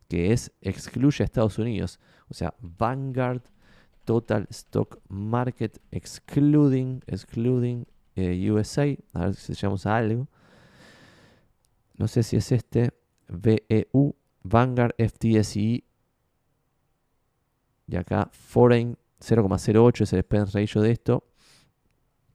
[0.08, 2.00] que es excluye a Estados Unidos.
[2.30, 3.42] O sea, Vanguard
[4.06, 8.86] Total Stock Market excluding, excluding eh, USA.
[9.14, 10.28] A ver si llamamos a algo.
[11.98, 12.92] No sé si es este.
[13.30, 15.86] VEU, Vanguard FTSE.
[17.92, 21.26] Y acá Foreign 0,08 es el expense ratio de esto.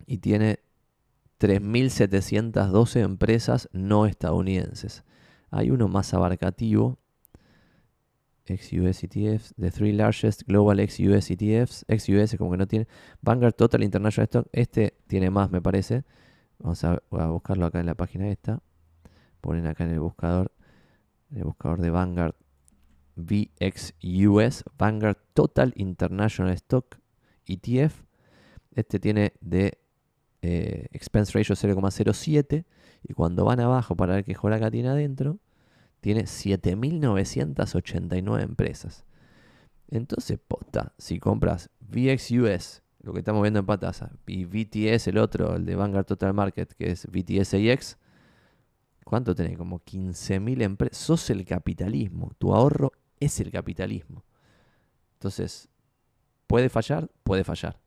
[0.07, 0.61] Y tiene
[1.41, 5.03] 3.712 empresas no estadounidenses.
[5.51, 6.99] Hay uno más abarcativo
[8.45, 12.87] ex-US ETFs, the three largest global ex-US ETFs, ex-US como que no tiene,
[13.21, 16.05] Vanguard Total International Stock, este tiene más me parece,
[16.61, 18.63] vamos a, a, buscarlo acá en la página esta,
[19.41, 20.53] ponen acá en el buscador,
[21.33, 22.37] en el buscador de Vanguard
[23.17, 26.99] VXUS, Vanguard Total International Stock
[27.47, 28.03] ETF,
[28.75, 29.79] este tiene de
[30.43, 32.65] eh, expense ratio 0,07
[33.03, 35.39] y cuando van abajo para ver qué Joraca tiene adentro,
[36.01, 39.05] tiene 7.989 empresas.
[39.89, 45.57] Entonces, posta, si compras VXUS, lo que estamos viendo en Patasa, y VTS, el otro,
[45.57, 47.97] el de Vanguard Total Market, que es VTSIX,
[49.05, 49.57] ¿cuánto tenés?
[49.57, 50.99] Como 15.000 empresas.
[50.99, 52.33] Sos el capitalismo.
[52.39, 54.25] Tu ahorro es el capitalismo.
[55.15, 55.69] Entonces,
[56.47, 57.09] ¿puede fallar?
[57.23, 57.79] Puede fallar.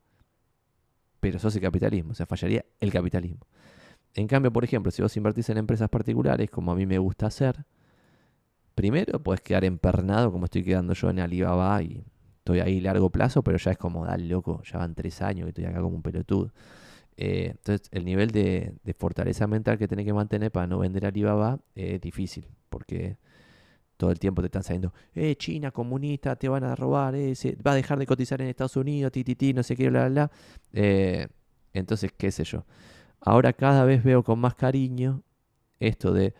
[1.20, 2.12] Pero sos el capitalismo.
[2.12, 3.46] O sea, fallaría el capitalismo.
[4.16, 7.28] En cambio, por ejemplo, si vos invertís en empresas particulares, como a mí me gusta
[7.28, 7.66] hacer,
[8.80, 12.02] Primero, puedes quedar empernado como estoy quedando yo en Alibaba y
[12.38, 15.50] estoy ahí largo plazo, pero ya es como, dale loco, ya van tres años que
[15.50, 16.54] estoy acá como un pelotudo.
[17.18, 21.60] Eh, entonces, el nivel de, fortaleza mental que tenés que mantener para no vender Alibaba
[21.76, 23.18] es difícil, porque
[24.00, 27.34] todo el tiempo te están saliendo, eh, China comunista, te van a robar, eh,
[27.68, 30.08] va a dejar de cotizar en Estados Unidos, ti, ti, ti no sé qué, bla,
[30.08, 30.32] bla, bla.
[30.72, 31.28] Eh,
[31.74, 32.64] entonces, qué sé yo.
[33.20, 35.24] Ahora cada vez veo con más cariño
[35.82, 36.34] esto de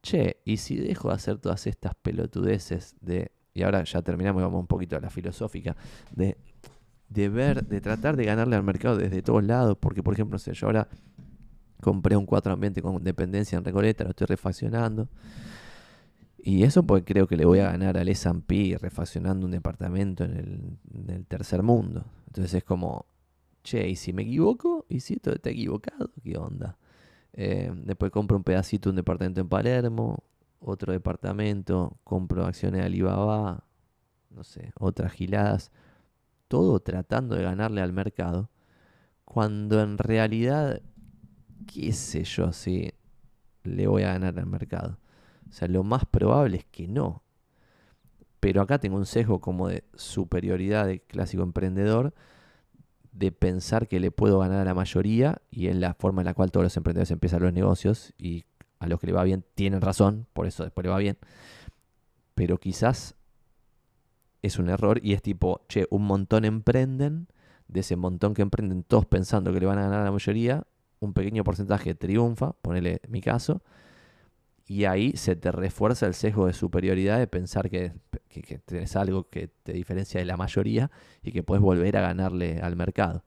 [0.00, 4.44] che, y si dejo de hacer todas estas pelotudeces de, y ahora ya terminamos y
[4.44, 5.76] vamos un poquito a la filosófica,
[6.12, 6.36] de,
[7.08, 10.38] de ver, de tratar de ganarle al mercado desde todos lados, porque por ejemplo, no
[10.38, 10.86] sé, yo ahora
[11.80, 15.08] compré un 4 ambiente con dependencia en Recoleta, lo estoy refaccionando.
[16.42, 20.36] Y eso porque creo que le voy a ganar al S&P refaccionando un departamento en
[20.36, 22.04] el, en el tercer mundo.
[22.28, 23.06] Entonces es como,
[23.62, 24.86] che, ¿y si me equivoco?
[24.88, 26.10] ¿Y si esto está equivocado?
[26.22, 26.78] ¿Qué onda?
[27.32, 30.24] Eh, después compro un pedacito de un departamento en Palermo,
[30.60, 33.64] otro departamento, compro acciones de Alibaba,
[34.30, 35.70] no sé, otras giladas.
[36.48, 38.50] Todo tratando de ganarle al mercado.
[39.24, 40.82] Cuando en realidad,
[41.66, 42.92] qué sé yo, si
[43.62, 44.98] le voy a ganar al mercado.
[45.50, 47.22] O sea, lo más probable es que no.
[48.38, 52.14] Pero acá tengo un sesgo como de superioridad de clásico emprendedor,
[53.12, 56.34] de pensar que le puedo ganar a la mayoría y es la forma en la
[56.34, 58.44] cual todos los emprendedores empiezan los negocios y
[58.78, 61.18] a los que le va bien tienen razón, por eso después le va bien.
[62.34, 63.16] Pero quizás
[64.42, 67.28] es un error y es tipo, che, un montón emprenden,
[67.68, 70.64] de ese montón que emprenden todos pensando que le van a ganar a la mayoría,
[70.98, 73.62] un pequeño porcentaje triunfa, ponele mi caso,
[74.70, 77.92] y ahí se te refuerza el sesgo de superioridad de pensar que,
[78.28, 80.92] que, tenés algo que te diferencia de la mayoría
[81.24, 83.24] y que puedes volver a ganarle al mercado.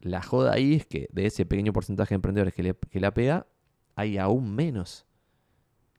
[0.00, 3.14] La joda ahí es que de ese pequeño porcentaje de emprendedores que, le, que la
[3.14, 3.46] pega,
[3.94, 5.06] hay aún menos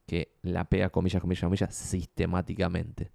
[0.06, 3.14] que la pega, comillas, comillas, comillas, sistemáticamente.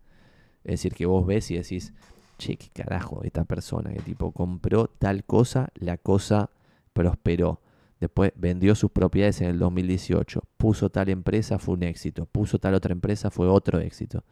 [0.65, 1.93] Es decir, que vos ves y decís,
[2.39, 6.49] che, qué carajo, esta persona que tipo compró tal cosa, la cosa
[6.95, 7.61] prosperó
[8.03, 10.43] Después vendió sus propiedades en el 2018.
[10.57, 12.27] Puso tal empresa, fue un éxito.
[12.27, 14.25] Puso tal otra empresa, fue otro éxito.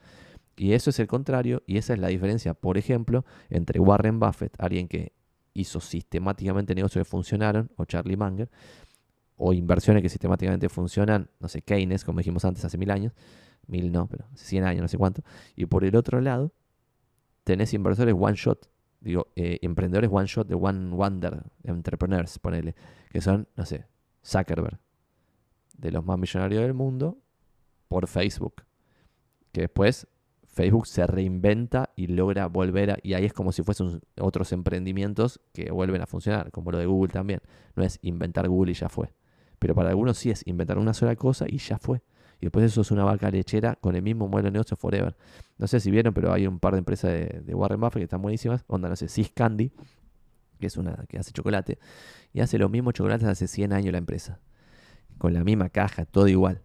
[0.56, 4.56] Y eso es el contrario, y esa es la diferencia, por ejemplo, entre Warren Buffett,
[4.58, 5.12] alguien que
[5.54, 8.50] hizo sistemáticamente negocios que funcionaron, o Charlie Munger,
[9.36, 13.12] o inversiones que sistemáticamente funcionan, no sé, Keynes, como dijimos antes, hace mil años,
[13.68, 15.22] mil no, pero 100 años, no sé cuánto.
[15.54, 16.52] Y por el otro lado,
[17.44, 18.68] tenés inversores one shot,
[19.00, 22.74] digo, eh, emprendedores one shot de one wonder, entrepreneurs, ponele,
[23.10, 23.86] que son, no sé,
[24.24, 24.78] Zuckerberg,
[25.76, 27.18] de los más millonarios del mundo,
[27.88, 28.62] por Facebook.
[29.52, 30.06] Que después
[30.46, 35.40] Facebook se reinventa y logra volver a, y ahí es como si fuesen otros emprendimientos
[35.52, 37.40] que vuelven a funcionar, como lo de Google también.
[37.76, 39.12] No es inventar Google y ya fue.
[39.58, 42.02] Pero para algunos sí es inventar una sola cosa y ya fue.
[42.40, 45.14] Y después eso es una vaca lechera con el mismo modelo de negocio forever.
[45.58, 48.22] No sé si vieron, pero hay un par de empresas de, Warren Buffett que están
[48.22, 48.64] buenísimas.
[48.66, 49.72] Onda, no sé, Sis Candy,
[50.58, 51.78] que es una que hace chocolate.
[52.32, 54.40] Y hace los mismos chocolates hace 100 años la empresa.
[55.18, 56.62] Con la misma caja, todo igual.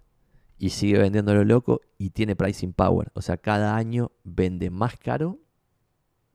[0.57, 3.11] Y sigue vendiendo lo loco y tiene pricing power.
[3.13, 5.39] O sea, cada año vende más caro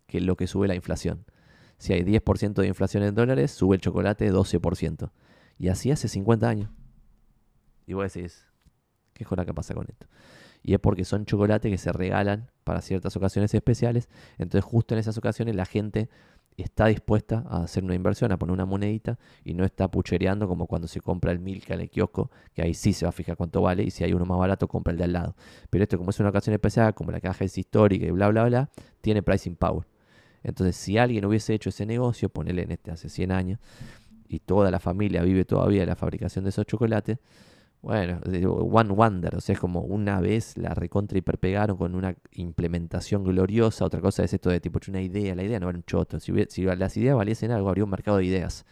[0.07, 1.25] que lo que sube la inflación.
[1.79, 5.11] Si hay 10% de inflación en dólares, sube el chocolate 12%.
[5.57, 6.71] Y así hace 50 años.
[7.87, 8.50] Y vos decís,
[9.21, 10.07] ¿Qué joda que pasa con esto?
[10.63, 14.09] Y es porque son chocolates que se regalan para ciertas ocasiones especiales.
[14.39, 16.09] Entonces, justo en esas ocasiones, la gente
[16.57, 20.67] está dispuesta a hacer una inversión, a poner una monedita y no está puchereando como
[20.67, 23.37] cuando se compra el Milka en el kiosco, que ahí sí se va a fijar
[23.37, 25.37] cuánto vale y si hay uno más barato, compra el de al lado.
[25.69, 28.45] Pero esto, como es una ocasión especial, como la caja es histórica y bla, bla,
[28.45, 28.71] bla,
[29.03, 29.87] tiene pricing power.
[30.43, 33.59] Entonces, si alguien hubiese hecho ese negocio, ponele en este hace 100 años,
[34.31, 37.19] y toda la familia vive todavía la fabricación de esos chocolates,
[37.83, 43.25] bueno, One Wonder, o sea, es como una vez la recontra hiperpegaron con una implementación
[43.25, 43.87] gloriosa.
[43.87, 46.21] Otra cosa es esto de tipo, una idea, la idea no era un choto.
[46.21, 48.67] Si, si las ideas valiesen algo, habría un mercado de ideas.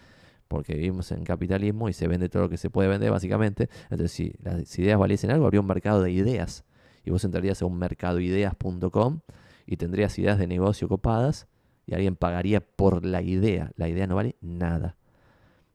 [0.47, 3.71] Porque vivimos en capitalismo y se vende todo lo que se puede vender, básicamente.
[3.85, 6.65] Entonces, si las ideas valiesen algo, habría un mercado de ideas.
[7.05, 9.21] Y vos entrarías a un mercadoideas.com
[9.67, 11.49] y tendrías ideas de negocio copadas
[11.87, 13.73] y alguien pagaría por la idea.
[13.77, 14.98] La idea no vale nada.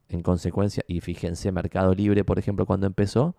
[0.09, 3.35] En consecuencia, y fíjense, Mercado Libre, por ejemplo, cuando empezó,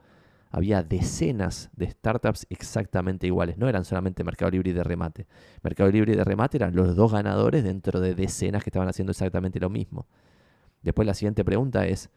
[0.51, 3.59] había decenas de startups exactamente iguales.
[3.59, 5.27] No eran solamente Mercado Libre y de remate.
[5.63, 9.11] Mercado Libre y de remate eran los dos ganadores dentro de decenas que estaban haciendo
[9.11, 10.07] exactamente lo mismo.
[10.83, 12.11] Después la siguiente pregunta es,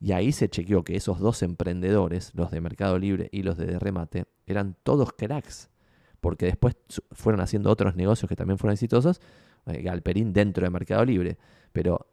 [0.00, 3.66] y ahí se chequeó que esos dos emprendedores, los de Mercado Libre y los de,
[3.66, 5.70] de remate, eran todos cracks.
[6.20, 6.74] Porque después
[7.12, 9.20] fueron haciendo otros negocios que también fueron exitosos.
[9.66, 11.38] Eh, Galperín dentro de Mercado Libre.
[11.72, 12.08] Pero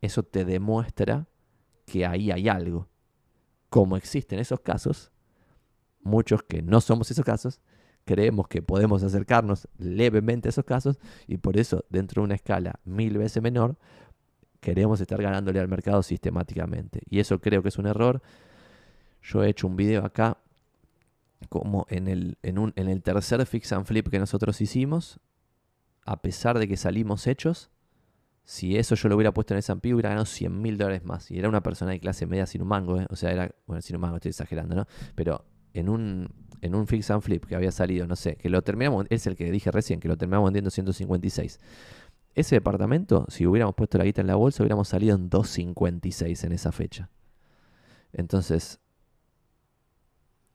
[0.00, 1.28] eso te demuestra
[1.90, 2.88] que ahí hay algo.
[3.68, 5.10] Como existen esos casos,
[6.02, 7.60] muchos que no somos esos casos,
[8.04, 12.80] creemos que podemos acercarnos levemente a esos casos y por eso dentro de una escala
[12.84, 13.76] mil veces menor
[14.60, 17.02] queremos estar ganándole al mercado sistemáticamente.
[17.08, 18.22] Y eso creo que es un error.
[19.22, 20.38] Yo he hecho un video acá
[21.48, 25.18] como en el, en, un, en el tercer fix and flip que nosotros hicimos,
[26.04, 27.70] a pesar de que salimos hechos,
[28.44, 31.30] si eso yo lo hubiera puesto en el S&P, hubiera ganado 100 mil dólares más.
[31.30, 33.06] Y era una persona de clase media sin un mango, ¿eh?
[33.10, 34.86] O sea, era, bueno, sin un mango, estoy exagerando, ¿no?
[35.14, 36.28] Pero en un,
[36.60, 39.36] en un fix and flip que había salido, no sé, que lo terminamos, es el
[39.36, 41.60] que dije recién, que lo terminamos vendiendo 156.
[42.34, 46.52] Ese departamento, si hubiéramos puesto la guita en la bolsa, hubiéramos salido en 256 en
[46.52, 47.10] esa fecha.
[48.12, 48.80] Entonces,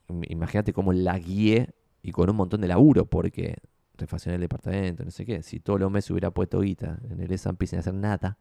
[0.07, 3.57] imagínate cómo la guié y con un montón de laburo, porque
[3.97, 5.41] refaccionar el departamento, no sé qué.
[5.43, 8.37] Si todos los meses hubiera puesto guita en el S&P sin hacer nada,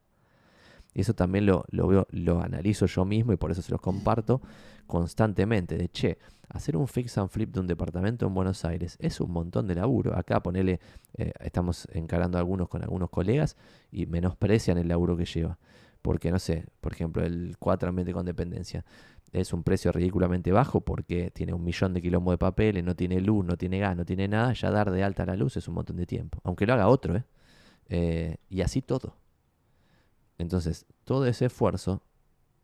[0.94, 3.80] y eso también lo, lo, veo, lo analizo yo mismo y por eso se los
[3.80, 4.40] comparto
[4.86, 5.76] constantemente.
[5.76, 9.32] De che, hacer un fix and flip de un departamento en Buenos Aires es un
[9.32, 10.16] montón de laburo.
[10.16, 10.78] Acá ponele,
[11.14, 13.56] eh, estamos encarando algunos con algunos colegas
[13.90, 15.58] y menosprecian el laburo que lleva.
[16.04, 18.84] Porque, no sé, por ejemplo, el 4 ambiente con dependencia
[19.32, 23.22] es un precio ridículamente bajo porque tiene un millón de kilómetros de papeles, no tiene
[23.22, 24.52] luz, no tiene gas, no tiene nada.
[24.52, 26.40] Ya dar de alta la luz es un montón de tiempo.
[26.44, 27.24] Aunque lo haga otro, ¿eh?
[27.88, 29.16] eh y así todo.
[30.36, 32.02] Entonces, todo ese esfuerzo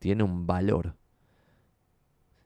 [0.00, 0.96] tiene un valor.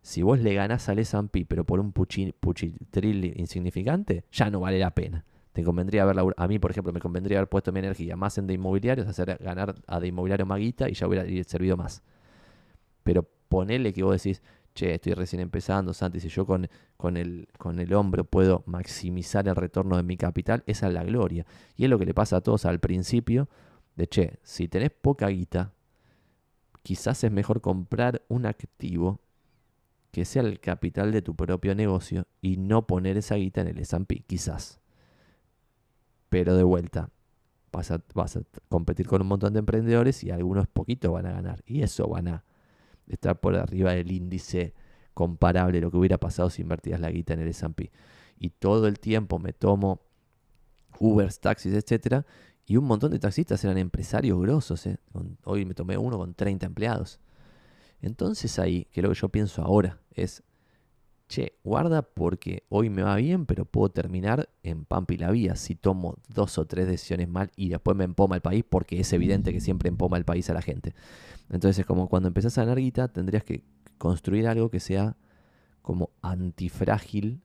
[0.01, 4.93] Si vos le ganás al S&P, pero por un puchitril insignificante, ya no vale la
[4.93, 5.25] pena.
[5.55, 8.49] Te convendría haber, a mí, por ejemplo, me convendría haber puesto mi energía más en
[8.49, 12.03] de inmobiliarios, hacer ganar a de inmobiliario maguita y ya hubiera servido más.
[13.05, 14.43] Pero ponele que vos decís,
[14.75, 19.47] che, estoy recién empezando, Santi, si yo con, con, el, con el hombro puedo maximizar
[19.47, 21.47] el retorno de mi capital, esa es la gloria.
[21.77, 23.49] Y es lo que le pasa a todos al principio,
[23.95, 25.73] de che, si tenés poca guita,
[26.83, 29.21] quizás es mejor comprar un activo
[30.11, 33.79] que sea el capital de tu propio negocio y no poner esa guita en el
[33.79, 34.81] S&P, quizás.
[36.35, 37.11] Pero de vuelta,
[37.71, 38.03] vas a,
[38.69, 41.63] competir con un montón de emprendedores y algunos poquitos van a ganar.
[41.65, 42.45] Y eso van a
[43.07, 44.75] estar por arriba del índice
[45.15, 47.93] comparable lo que hubiera pasado si invertías la guita en el S&P.
[48.37, 50.01] Y todo el tiempo me tomo
[50.99, 52.27] Ubers, taxis, etcétera,
[52.67, 54.89] y un montón de taxistas eran empresarios grosos.
[54.89, 54.99] ¿eh?
[55.45, 57.21] hoy me tomé uno con 30 empleados.
[58.03, 60.43] Entonces ahí, que lo que yo pienso ahora es,
[61.35, 65.57] che, guarda porque hoy me va bien, pero puedo terminar en Pampa y la Vía
[65.57, 69.13] si tomo dos o tres decisiones mal y después me empoma el país, porque es
[69.13, 70.95] evidente que siempre empoma el país a la gente.
[71.51, 73.65] Entonces es como cuando empezás a ganar tendrías que
[73.99, 75.17] construir algo que sea
[75.83, 77.41] como antifrágil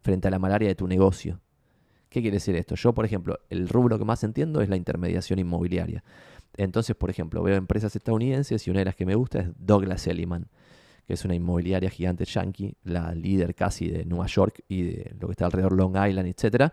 [0.00, 1.40] frente a la malaria de tu negocio.
[2.08, 2.74] ¿Qué quiere decir esto?
[2.74, 6.02] Yo, por ejemplo, el rubro que más entiendo es la intermediación inmobiliaria.
[6.56, 10.06] Entonces, por ejemplo, veo empresas estadounidenses y una de las que me gusta es Douglas
[10.06, 10.48] Elliman,
[11.08, 15.28] que es una inmobiliaria gigante yankee, la líder casi de Nueva York y de lo
[15.28, 16.70] que está alrededor Long Island, etc.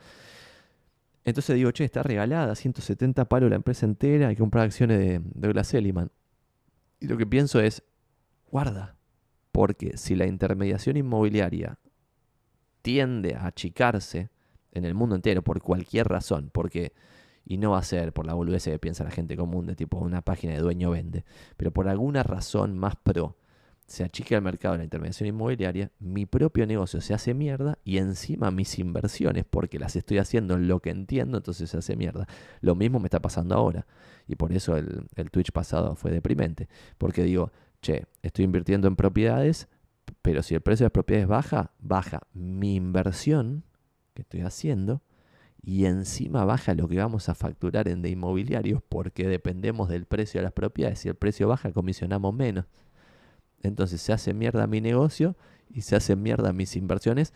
[1.24, 5.22] Entonces digo, che, está regalada, 170 palos la empresa entera, hay que comprar acciones de
[5.24, 6.12] Douglas Elliman.
[7.00, 7.82] Y lo que pienso es,
[8.52, 8.98] guarda,
[9.54, 11.80] porque si la intermediación inmobiliaria
[12.82, 14.32] tiende a achicarse,
[14.74, 16.92] en el mundo entero por cualquier razón, porque
[17.46, 19.98] y no va a ser por la boludez que piensa la gente común de tipo
[19.98, 21.24] una página de dueño vende,
[21.56, 23.38] pero por alguna razón más pro
[23.88, 27.98] se achica el mercado de la intervención inmobiliaria, mi propio negocio se hace mierda y
[27.98, 32.28] encima mis inversiones, porque las estoy haciendo en lo que entiendo, entonces se hace mierda.
[32.62, 33.86] Lo mismo me está pasando ahora.
[34.28, 36.68] Y por eso el, el Twitch pasado fue deprimente.
[36.98, 39.68] Porque digo, che, estoy invirtiendo en propiedades,
[40.22, 43.64] pero si el precio de las propiedades baja, baja mi inversión
[44.16, 45.04] que estoy haciendo
[45.62, 50.40] y encima baja lo que vamos a facturar en de inmobiliarios porque dependemos del precio
[50.40, 51.00] de las propiedades.
[51.00, 52.66] Si el precio baja, comisionamos menos.
[53.66, 55.36] Entonces se hace mierda mi negocio
[55.70, 57.34] y se hace mierda mis inversiones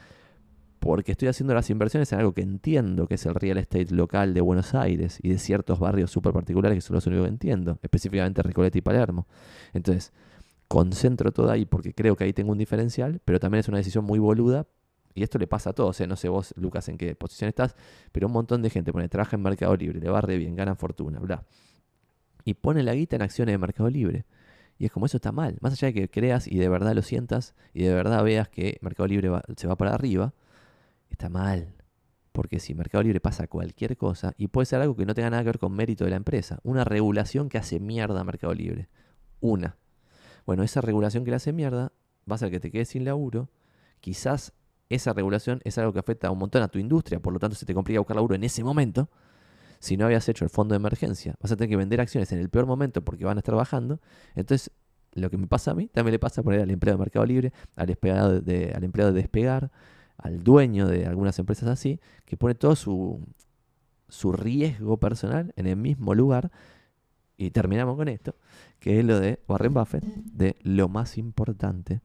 [0.80, 4.34] porque estoy haciendo las inversiones en algo que entiendo, que es el real estate local
[4.34, 7.80] de Buenos Aires y de ciertos barrios súper particulares que son los únicos que entiendo,
[7.82, 9.28] específicamente Recoleta y Palermo.
[9.74, 10.14] Entonces,
[10.70, 14.06] concentro todo ahí porque creo que ahí tengo un diferencial, pero también es una decisión
[14.06, 14.68] muy boluda
[15.14, 16.08] y esto le pasa a todos, ¿eh?
[16.08, 17.76] no sé vos, Lucas, en qué posición estás,
[18.12, 20.76] pero un montón de gente pone, trabaja en Mercado Libre, le va re bien, gana
[20.76, 21.44] fortuna, bla.
[22.46, 24.26] Y pone la guita en acciones de Mercado Libre.
[24.80, 25.58] Y es como eso está mal.
[25.60, 28.80] Más allá de que creas y de verdad lo sientas y de verdad veas que
[28.82, 30.34] Mercado Libre se va para arriba,
[31.10, 31.76] está mal.
[32.32, 35.44] Porque si Mercado Libre pasa cualquier cosa, y puede ser algo que no tenga nada
[35.44, 38.88] que ver con mérito de la empresa, una regulación que hace mierda a Mercado Libre.
[39.42, 39.76] Una.
[40.46, 41.92] Bueno, esa regulación que le hace mierda
[42.30, 43.50] va a hacer que te quedes sin laburo.
[44.00, 44.54] Quizás
[44.88, 47.66] esa regulación es algo que afecta un montón a tu industria, por lo tanto se
[47.66, 49.10] te complica buscar laburo en ese momento.
[49.80, 52.40] Si no habías hecho el fondo de emergencia, vas a tener que vender acciones en
[52.40, 54.00] el peor momento porque van a estar bajando.
[54.36, 54.72] Entonces,
[55.14, 57.26] lo que me pasa a mí, también le pasa a poner al empleado de Mercado
[57.26, 59.72] Libre, al empleado de, al empleado de Despegar,
[60.18, 63.26] al dueño de algunas empresas así, que pone todo su,
[64.10, 66.52] su riesgo personal en el mismo lugar.
[67.38, 68.36] Y terminamos con esto,
[68.80, 72.02] que es lo de Warren Buffett, de lo más importante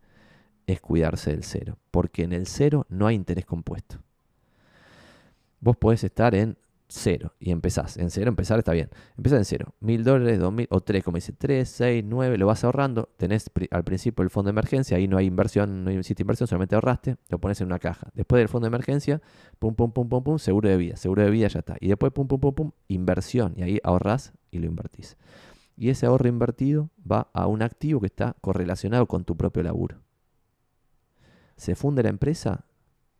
[0.66, 3.98] es cuidarse del cero, porque en el cero no hay interés compuesto.
[5.60, 6.56] Vos podés estar en
[6.88, 7.96] cero y empezás.
[7.96, 8.90] En cero, empezar está bien.
[9.16, 9.74] Empezás en cero.
[9.80, 13.10] Mil dólares, dos mil o tres, como dice, tres, seis, nueve, lo vas ahorrando.
[13.16, 16.74] Tenés al principio el fondo de emergencia, ahí no hay inversión, no existe inversión, solamente
[16.74, 18.08] ahorraste, lo pones en una caja.
[18.14, 19.20] Después del fondo de emergencia,
[19.58, 20.96] pum, pum, pum, pum, pum, seguro de vida.
[20.96, 21.76] Seguro de vida ya está.
[21.80, 23.54] Y después, pum, pum, pum, pum, inversión.
[23.56, 25.16] Y ahí ahorrás y lo invertís.
[25.76, 30.04] Y ese ahorro invertido va a un activo que está correlacionado con tu propio laburo
[31.56, 32.64] se funde la empresa,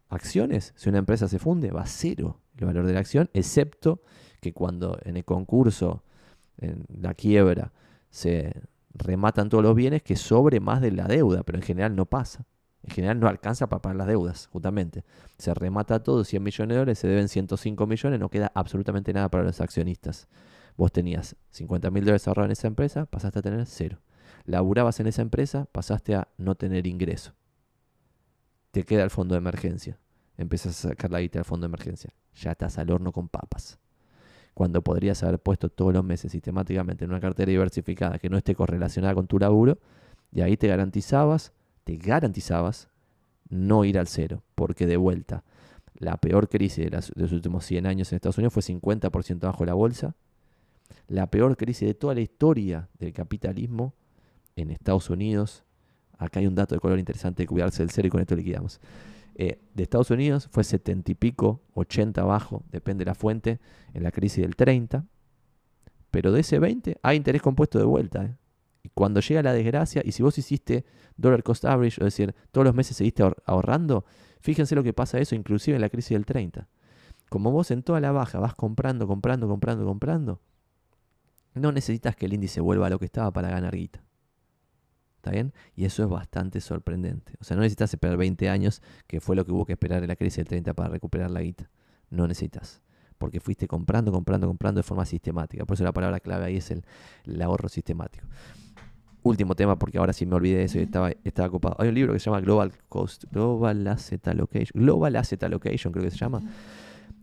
[0.09, 4.03] acciones, si una empresa se funde, va cero el valor de la acción, excepto
[4.41, 6.03] que cuando en el concurso,
[6.59, 7.73] en la quiebra,
[8.11, 12.07] se rematan todos los bienes, que sobre más de la deuda, pero en general no
[12.07, 12.47] pasa.
[12.85, 15.05] En general no alcanza para pagar las deudas, justamente.
[15.39, 19.31] Se remata todo, 100 millones de dólares, se deben 105 millones, no queda absolutamente nada
[19.31, 20.29] para los accionistas.
[20.77, 23.99] Vos tenías 50 mil dólares ahorrados en esa empresa, pasaste a tener cero.
[24.45, 27.33] Laburabas en esa empresa, pasaste a no tener ingreso.
[28.75, 30.01] Te queda el fondo de emergencia.
[30.37, 32.13] Empiezas a sacar la guita del fondo de emergencia.
[32.35, 33.79] Ya estás al horno con papas.
[34.53, 38.57] Cuando podrías haber puesto todos los meses sistemáticamente en una cartera diversificada que no esté
[38.57, 39.79] correlacionada con tu laburo,
[40.33, 41.53] y ahí te garantizabas,
[41.85, 42.89] te garantizabas
[43.49, 44.43] no ir al cero.
[44.57, 45.45] Porque de vuelta,
[45.97, 49.75] la peor crisis de, los últimos 100 años en Estados Unidos fue 50% bajo la
[49.75, 50.17] bolsa.
[51.07, 53.95] La peor crisis de toda la historia del capitalismo
[54.57, 55.63] en Estados Unidos.
[56.19, 58.81] Acá hay un dato de color interesante de cuidarse del cero y con esto liquidamos.
[59.37, 63.61] Eh, de Estados Unidos fue 70 y pico, 80 abajo, depende de la fuente,
[63.93, 65.05] en la crisis del 30.
[66.11, 68.25] Pero de ese 20 hay interés compuesto de vuelta.
[68.25, 68.37] ¿eh?
[68.85, 70.85] Y cuando llega la desgracia, y si vos hiciste
[71.17, 74.05] dollar cost average, es decir, todos los meses seguiste ahorrando,
[74.41, 76.69] fíjense lo que pasa eso, inclusive en la crisis del 30.
[77.29, 80.41] Como vos en toda la baja vas comprando, comprando, comprando, comprando,
[81.55, 84.05] no necesitas que el índice vuelva a lo que estaba para ganar guita.
[85.25, 85.55] ¿Está bien?
[85.75, 87.33] Y eso es bastante sorprendente.
[87.41, 90.09] O sea, no necesitas esperar 20 años, que fue lo que hubo que esperar en
[90.09, 91.71] la crisis del 30 para recuperar la guita.
[92.11, 92.83] No necesitas.
[93.17, 95.65] Porque fuiste comprando, comprando, comprando de forma sistemática.
[95.65, 96.85] Por eso la palabra clave ahí es el,
[97.41, 98.27] ahorro sistemático.
[99.23, 101.77] Último tema, porque ahora sí me olvidé de eso y estaba, estaba ocupado.
[101.79, 106.05] Hay un libro que se llama Global Cost, Global Asset Allocation, Global Asset Allocation creo
[106.05, 106.43] que se llama,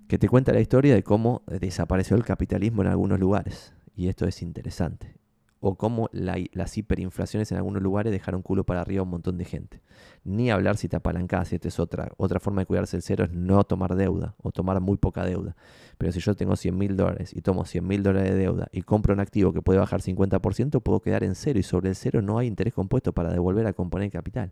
[0.07, 3.75] que te cuenta la historia de cómo desapareció el capitalismo en algunos lugares.
[3.95, 5.20] Y esto es interesante
[5.62, 9.45] o cómo las hiperinflaciones en algunos lugares dejaron culo para arriba a un montón de
[9.45, 9.82] gente.
[10.24, 12.12] Ni hablar si te apalancás, esta es otra.
[12.18, 15.55] Otra forma de cuidarse el cero es no tomar deuda o tomar muy poca deuda.
[15.99, 18.82] Pero si yo tengo 100 mil dólares y tomo 100 mil dólares de deuda y
[18.82, 22.24] compro un activo que puede bajar 50%, puedo quedar en cero y sobre el cero
[22.24, 24.51] no hay interés compuesto para devolver a componer capital.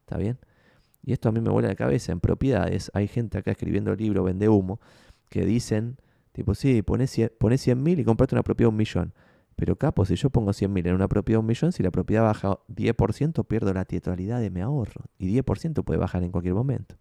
[0.00, 0.38] ¿Está bien?
[1.04, 2.10] Y esto a mí me vuela la cabeza.
[2.10, 4.80] En propiedades hay gente acá escribiendo el libro Vende Humo
[5.28, 5.96] que dicen,
[6.32, 9.12] tipo, sí, pones 100 mil y comprate una propiedad un millón.
[9.56, 12.22] Pero capo, si yo pongo 100.000 en una propiedad de un millón, si la propiedad
[12.22, 15.04] baja 10%, pierdo la totalidad de mi ahorro.
[15.18, 16.96] Y 10% puede bajar en cualquier momento.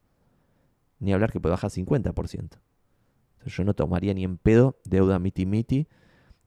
[1.00, 2.04] Ni hablar que puede bajar 50%.
[2.14, 5.88] Entonces yo no tomaría ni en pedo deuda miti-miti,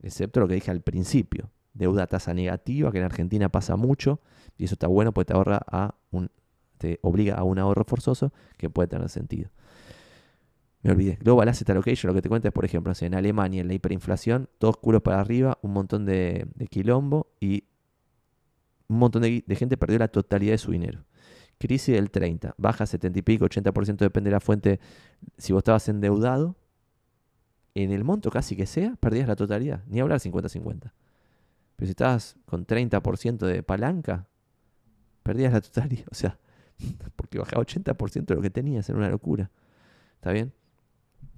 [0.00, 1.50] excepto lo que dije al principio.
[1.74, 4.20] Deuda tasa negativa, que en Argentina pasa mucho,
[4.56, 6.30] y eso está bueno porque te ahorra a un,
[6.78, 9.50] te obliga a un ahorro forzoso que puede tener sentido
[10.86, 11.18] me olvidé.
[11.20, 14.48] Global Asset Allocation, lo que te cuenta es, por ejemplo, en Alemania, en la hiperinflación,
[14.58, 17.64] todos culos para arriba, un montón de, quilombo y
[18.88, 21.04] un montón de, gente perdió la totalidad de su dinero.
[21.58, 24.80] Crisis del 30, baja 70 y pico, 80% depende de la fuente.
[25.38, 26.56] Si vos estabas endeudado,
[27.74, 29.82] en el monto casi que sea, perdías la totalidad.
[29.86, 30.92] Ni hablar 50-50.
[31.76, 34.26] Pero si estabas con 30% de palanca,
[35.22, 36.06] perdías la totalidad.
[36.10, 36.38] O sea,
[37.16, 39.50] porque bajaba 80% de lo que tenías, era una locura.
[40.16, 40.52] ¿Está bien?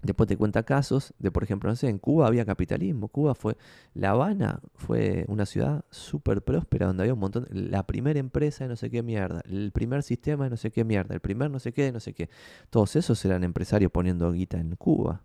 [0.03, 3.09] Después te cuenta casos de, por ejemplo, no sé, en Cuba había capitalismo.
[3.09, 3.57] Cuba fue,
[3.95, 8.69] La Habana fue una ciudad súper próspera donde había un montón, la primera empresa de
[8.69, 11.59] no sé qué mierda, el primer sistema de no sé qué mierda, el primer no
[11.59, 12.31] sé qué de no sé qué.
[12.71, 15.23] Todos esos eran empresarios poniendo guita en Cuba.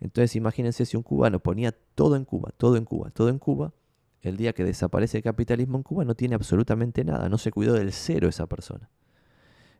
[0.00, 3.72] Entonces imagínense si un cubano ponía todo en Cuba, todo en Cuba, todo en Cuba,
[4.20, 7.72] el día que desaparece el capitalismo en Cuba no tiene absolutamente nada, no se cuidó
[7.74, 8.90] del cero esa persona.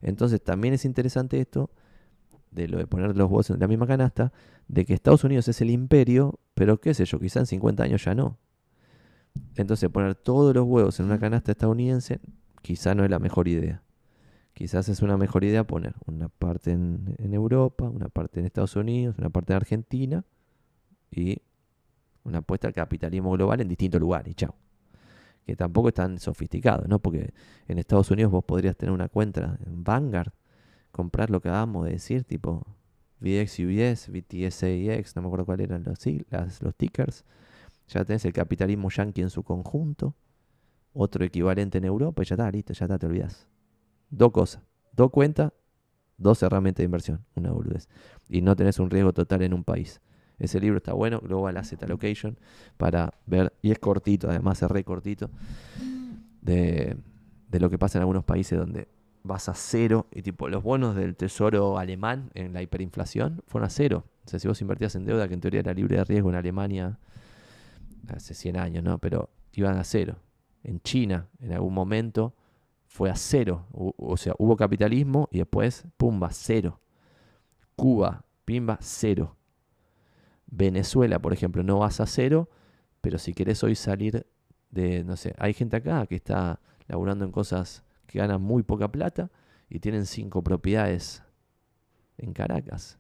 [0.01, 1.71] Entonces también es interesante esto
[2.53, 4.33] de lo de poner los huevos en la misma canasta,
[4.69, 8.05] de que Estados Unidos es el imperio, pero qué sé yo, quizá en 50 años
[8.05, 8.39] ya no.
[9.57, 12.21] Entonces poner todos los huevos en una canasta estadounidense
[12.61, 13.83] quizá no es la mejor idea.
[14.55, 19.17] Quizás es una mejor idea poner una parte en, Europa, una parte en Estados Unidos,
[19.19, 20.25] una parte en Argentina
[21.11, 21.39] y
[22.25, 24.37] una apuesta al capitalismo global en distintos lugares.
[24.37, 24.55] Chao.
[25.47, 26.99] Que tampoco es tan sofisticado, ¿no?
[26.99, 27.33] Porque
[27.67, 30.33] en Estados Unidos vos podrías tener una cuenta en Vanguard
[30.93, 32.65] comprar lo que acabamos de decir, tipo
[33.21, 35.99] VX UBS, VTSAX, no me acuerdo cuáles eran los,
[36.31, 37.25] las, los tickers.
[37.89, 40.15] Ya tenés el capitalismo yankee en su conjunto,
[40.93, 43.49] otro equivalente en Europa y ya está, listo, ya está, te olvidas.
[44.11, 44.63] Dos cosas,
[44.93, 45.53] dos cuentas,
[46.19, 47.89] dos herramientas de inversión, una boludez.
[48.29, 50.01] Y no tenés un riesgo total en un país.
[50.39, 52.39] Ese libro está bueno, Global Asset Allocation,
[52.77, 55.31] para ver, y es cortito, además es re cortito,
[56.41, 56.97] de,
[57.49, 58.89] de lo que pasa en algunos países donde
[59.23, 60.07] vas a cero.
[60.13, 64.05] Y tipo, los bonos del tesoro alemán en la hiperinflación fueron a cero.
[64.25, 66.37] O sea, si vos invertías en deuda, que en teoría era libre de riesgo en
[66.37, 66.99] Alemania
[68.09, 68.99] hace 100 años, ¿no?
[68.99, 70.17] Pero iban a cero.
[70.65, 72.35] En China, en algún momento,
[72.87, 73.67] fue a cero.
[73.73, 76.81] O, sea, hubo capitalismo y después, pumba, cero.
[77.75, 79.37] Cuba, pimba, cero.
[80.47, 82.51] Venezuela, por ejemplo, no vas a cero,
[83.01, 84.27] pero si querés hoy salir
[84.71, 87.83] de, no sé, hay gente acá que está laburando en cosas
[88.13, 89.31] que ganan muy poca plata
[89.71, 91.23] y tienen cinco propiedades
[92.19, 92.99] en Caracas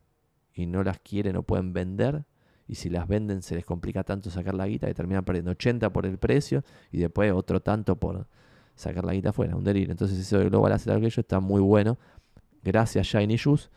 [0.55, 2.25] y no las quieren o pueden vender
[2.67, 5.93] y si las venden se les complica tanto sacar la guita que terminan perdiendo 80
[5.93, 8.27] por el precio y después otro tanto por
[8.75, 9.91] sacar la guita afuera, un delirio.
[9.91, 11.99] Entonces eso de Global Asset Allocation está muy bueno.
[12.63, 13.71] Gracias Shiny Shoes.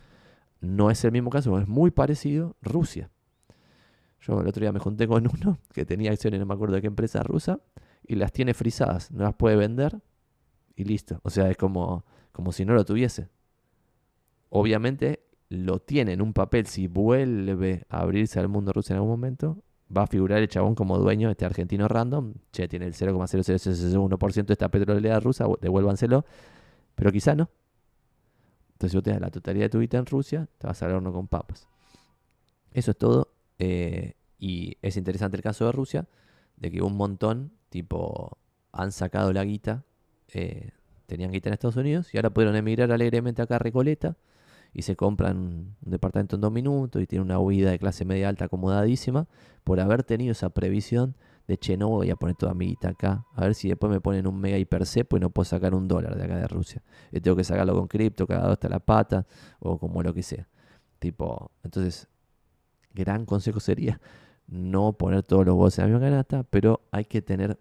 [0.62, 3.10] No es el mismo caso, es muy parecido Rusia.
[4.22, 6.82] Yo el otro día me junté con uno que tenía acciones, no me acuerdo de
[6.82, 7.60] qué empresa rusa,
[8.08, 10.00] y las tiene frisadas, no las puede vender
[10.76, 11.20] y listo.
[11.24, 13.30] O sea, es como, como si no lo tuviese.
[14.50, 19.12] Obviamente lo tiene en un papel, si vuelve a abrirse al mundo ruso en algún
[19.12, 19.64] momento,
[19.96, 24.54] va a figurar el chabón como dueño, este argentino random, che, tiene el 0,0001% de
[24.54, 26.26] esta petrolera rusa, devuélvanselo,
[26.96, 27.50] pero quizá no.
[28.74, 31.14] Entonces, si vos tenés la totalidad de tu vida en Rusia, te vas al horno
[31.14, 31.68] con papas.
[32.72, 33.32] Eso es todo.
[33.58, 36.08] Eh, y es interesante el caso de Rusia,
[36.58, 38.38] de que un montón, tipo,
[38.74, 39.86] han sacado la guita,
[40.34, 40.72] eh,
[41.06, 44.18] tenían guita en Estados Unidos y ahora pudieron emigrar alegremente acá a Recoleta
[44.74, 48.30] y se compran un departamento en dos minutos y tienen una huida de clase media
[48.30, 49.28] alta acomodadísima
[49.64, 51.16] por haber tenido esa previsión
[51.48, 54.02] de che, no voy a poner toda mi guita acá, a ver si después me
[54.02, 56.82] ponen un mega hipercepo y no puedo sacar un dólar de acá de Rusia.
[57.12, 59.28] Y tengo que sacarlo con cripto, cada dos hasta la pata
[59.60, 60.48] o como lo que sea.
[61.00, 62.08] Tipo, entonces
[62.94, 64.02] gran consejo sería
[64.48, 67.60] no poner todos los huevos en la misma canasta, pero hay que tener...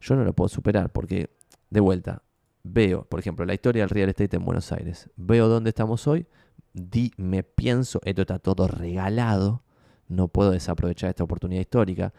[0.00, 1.30] Yo no lo puedo superar porque,
[1.70, 2.22] de vuelta,
[2.62, 5.10] veo, por ejemplo, la historia del real estate en Buenos Aires.
[5.16, 6.26] Veo dónde estamos hoy,
[6.72, 9.62] di, me pienso, esto está todo regalado,
[10.08, 12.12] no puedo desaprovechar esta oportunidad histórica.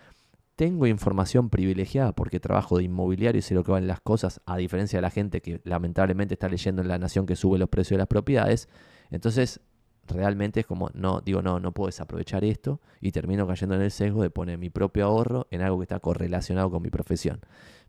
[0.56, 4.58] Tengo información privilegiada porque trabajo de inmobiliario y sé lo que valen las cosas, a
[4.58, 7.92] diferencia de la gente que lamentablemente está leyendo en La Nación que sube los precios
[7.92, 8.68] de las propiedades.
[9.10, 9.62] Entonces,
[10.06, 13.92] realmente es como, no, digo, no, no puedo desaprovechar esto y termino cayendo en el
[13.92, 17.40] sesgo de poner mi propio ahorro en algo que está correlacionado con mi profesión.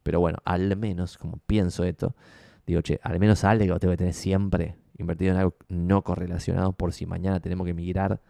[0.03, 2.14] Pero bueno, al menos, como pienso esto,
[2.66, 6.92] digo, che, al menos algo tengo que tener siempre invertido en algo no correlacionado por
[6.92, 8.20] si mañana tenemos que migrar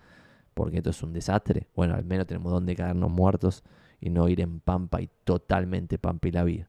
[0.55, 1.68] porque esto es un desastre.
[1.75, 3.62] Bueno, al menos tenemos donde caernos muertos
[4.01, 6.68] y no ir en pampa y totalmente pampa y la vida.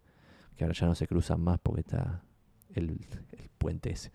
[0.55, 2.23] Que ahora ya no se cruzan más porque está
[2.73, 4.11] el, el puente ese.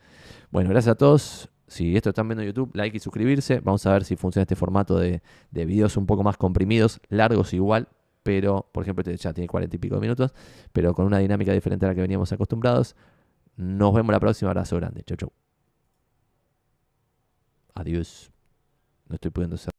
[0.51, 3.61] Bueno, gracias a todos si esto están viendo en YouTube, like y suscribirse.
[3.61, 7.53] Vamos a ver si funciona este formato de, de videos un poco más comprimidos, largos
[7.53, 7.89] igual,
[8.27, 10.35] pero por ejemplo este ya tiene cuarenta y pico minutos,
[10.73, 12.97] pero con una dinámica diferente a la que veníamos acostumbrados.
[13.57, 14.51] Nos vemos la próxima.
[14.51, 15.05] Abrazo grande.
[15.05, 15.33] Chau, chau.
[17.75, 18.33] Adiós.
[19.09, 19.71] No estoy pudiendo ser.